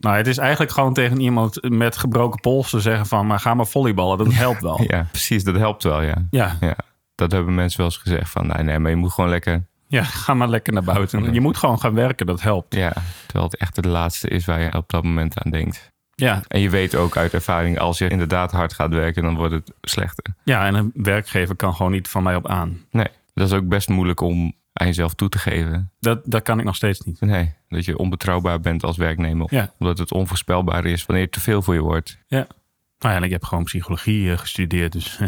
nou, 0.00 0.16
het 0.16 0.26
is 0.26 0.38
eigenlijk 0.38 0.70
gewoon 0.70 0.94
tegen 0.94 1.20
iemand 1.20 1.68
met 1.68 1.96
gebroken 1.96 2.40
polsen 2.40 2.80
zeggen 2.80 3.06
van... 3.06 3.26
maar 3.26 3.40
ga 3.40 3.54
maar 3.54 3.66
volleyballen, 3.66 4.18
dat 4.18 4.32
helpt 4.32 4.62
wel. 4.62 4.84
Ja, 4.88 5.06
precies, 5.10 5.44
dat 5.44 5.56
helpt 5.56 5.82
wel, 5.82 6.02
ja. 6.02 6.26
Ja, 6.30 6.56
ja. 6.60 6.76
Dat 7.14 7.32
hebben 7.32 7.54
mensen 7.54 7.78
wel 7.78 7.86
eens 7.86 7.96
gezegd 7.96 8.30
van, 8.30 8.46
nee, 8.46 8.62
nee, 8.62 8.78
maar 8.78 8.90
je 8.90 8.96
moet 8.96 9.12
gewoon 9.12 9.30
lekker... 9.30 9.66
ja, 9.88 10.02
ga 10.04 10.34
maar 10.34 10.48
lekker 10.48 10.72
naar 10.72 10.82
buiten. 10.82 11.32
Je 11.32 11.40
moet 11.40 11.56
gewoon 11.56 11.80
gaan 11.80 11.94
werken, 11.94 12.26
dat 12.26 12.40
helpt. 12.42 12.74
Ja, 12.74 12.92
terwijl 13.26 13.44
het 13.50 13.56
echt 13.56 13.76
het 13.76 13.84
laatste 13.84 14.28
is 14.28 14.44
waar 14.44 14.60
je 14.60 14.74
op 14.74 14.88
dat 14.90 15.02
moment 15.04 15.38
aan 15.44 15.50
denkt. 15.50 15.92
Ja, 16.14 16.42
En 16.48 16.60
je 16.60 16.70
weet 16.70 16.94
ook 16.94 17.16
uit 17.16 17.34
ervaring, 17.34 17.78
als 17.78 17.98
je 17.98 18.08
inderdaad 18.08 18.52
hard 18.52 18.72
gaat 18.72 18.90
werken, 18.90 19.22
dan 19.22 19.36
wordt 19.36 19.54
het 19.54 19.72
slechter. 19.80 20.24
ja, 20.44 20.66
en 20.66 20.74
een 20.74 20.90
werkgever 20.94 21.56
kan 21.56 21.74
gewoon 21.74 21.92
niet 21.92 22.08
van 22.08 22.22
mij 22.22 22.34
op 22.36 22.48
aan. 22.48 22.84
Nee, 22.90 23.06
dat 23.34 23.46
is 23.46 23.52
ook 23.52 23.68
best 23.68 23.88
moeilijk 23.88 24.20
om 24.20 24.52
aan 24.72 24.86
jezelf 24.86 25.14
toe 25.14 25.28
te 25.28 25.38
geven. 25.38 25.92
Dat, 26.00 26.20
dat 26.24 26.42
kan 26.42 26.58
ik 26.58 26.64
nog 26.64 26.76
steeds 26.76 27.00
niet. 27.00 27.20
Nee, 27.20 27.54
dat 27.68 27.84
je 27.84 27.98
onbetrouwbaar 27.98 28.60
bent 28.60 28.84
als 28.84 28.96
werknemer. 28.96 29.46
Ja. 29.50 29.72
Omdat 29.78 29.98
het 29.98 30.12
onvoorspelbaar 30.12 30.84
is 30.84 31.06
wanneer 31.06 31.24
het 31.24 31.34
te 31.34 31.40
veel 31.40 31.62
voor 31.62 31.74
je 31.74 31.80
wordt. 31.80 32.18
Ja. 32.26 32.46
Nou 32.98 33.12
ja, 33.14 33.14
en 33.14 33.22
ik 33.22 33.30
heb 33.30 33.44
gewoon 33.44 33.64
psychologie 33.64 34.32
eh, 34.32 34.38
gestudeerd, 34.38 34.92
dus 34.92 35.18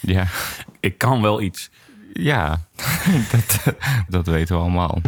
Ja, 0.00 0.26
ik 0.80 0.98
kan 0.98 1.22
wel 1.22 1.40
iets. 1.40 1.70
Ja 2.12 2.60
dat, 3.32 3.74
dat 4.08 4.26
weten 4.26 4.56
we 4.56 4.62
allemaal. 4.62 5.00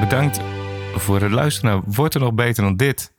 Bedankt 0.00 0.40
voor 0.94 1.20
het 1.20 1.30
luisteren 1.30 1.82
Wordt 1.86 2.14
er 2.14 2.20
nog 2.20 2.34
beter 2.34 2.62
dan 2.62 2.76
dit? 2.76 3.12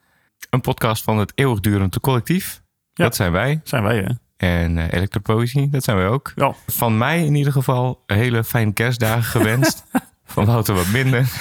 Een 0.50 0.62
podcast 0.62 1.03
van 1.03 1.17
het 1.17 1.31
eeuwigdurende 1.36 2.00
collectief. 2.00 2.62
Ja. 2.93 3.03
Dat 3.03 3.15
zijn 3.15 3.31
wij. 3.31 3.62
Zijn 3.63 3.83
wij, 3.83 3.98
hè? 3.98 4.12
En 4.48 4.77
uh, 4.77 4.83
elektropoëzie, 4.91 5.69
dat 5.69 5.83
zijn 5.83 5.98
wij 5.98 6.07
ook. 6.07 6.31
Ja. 6.36 6.53
Van 6.67 6.98
mij 6.98 7.25
in 7.25 7.36
ieder 7.36 7.53
geval 7.53 8.03
hele 8.05 8.43
fijne 8.43 8.74
kerstdagen 8.74 9.24
gewenst. 9.24 9.83
Van 10.33 10.45
Wouter 10.45 10.75
wat 10.75 10.88
minder. 10.88 11.31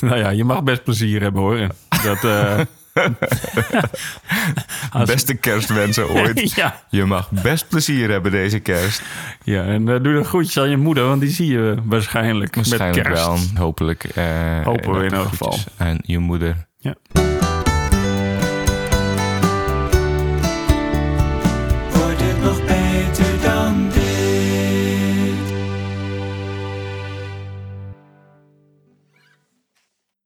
Nou 0.00 0.16
ja, 0.18 0.28
je 0.28 0.44
mag 0.44 0.62
best 0.62 0.84
plezier 0.84 1.22
hebben, 1.22 1.42
hoor. 1.42 1.66
Dat, 2.02 2.24
eh, 2.24 2.60
als- 4.92 5.08
Beste 5.10 5.34
kerstwensen 5.34 6.08
ooit. 6.10 6.52
ja. 6.54 6.80
Je 6.90 7.04
mag 7.04 7.30
best 7.30 7.68
plezier 7.68 8.10
hebben 8.10 8.30
deze 8.32 8.58
kerst. 8.58 9.02
ja, 9.44 9.64
en 9.64 9.88
eh, 9.88 10.02
doe 10.02 10.14
de 10.14 10.24
groetjes 10.24 10.58
aan 10.58 10.70
je 10.70 10.76
moeder, 10.76 11.04
want 11.06 11.20
die 11.20 11.30
zie 11.30 11.46
je 11.52 11.74
waarschijnlijk, 11.84 12.54
Waarschijnlijk 12.54 13.08
met 13.08 13.16
kerst. 13.16 13.52
wel, 13.52 13.62
hopelijk. 13.64 14.04
eh, 14.04 14.24
Hopen 14.64 14.92
we 14.92 14.98
en 14.98 15.04
in 15.04 15.12
elk 15.12 15.28
geval. 15.28 15.58
Aan 15.76 15.98
je 16.02 16.18
moeder. 16.18 16.66
Ja. 16.78 16.94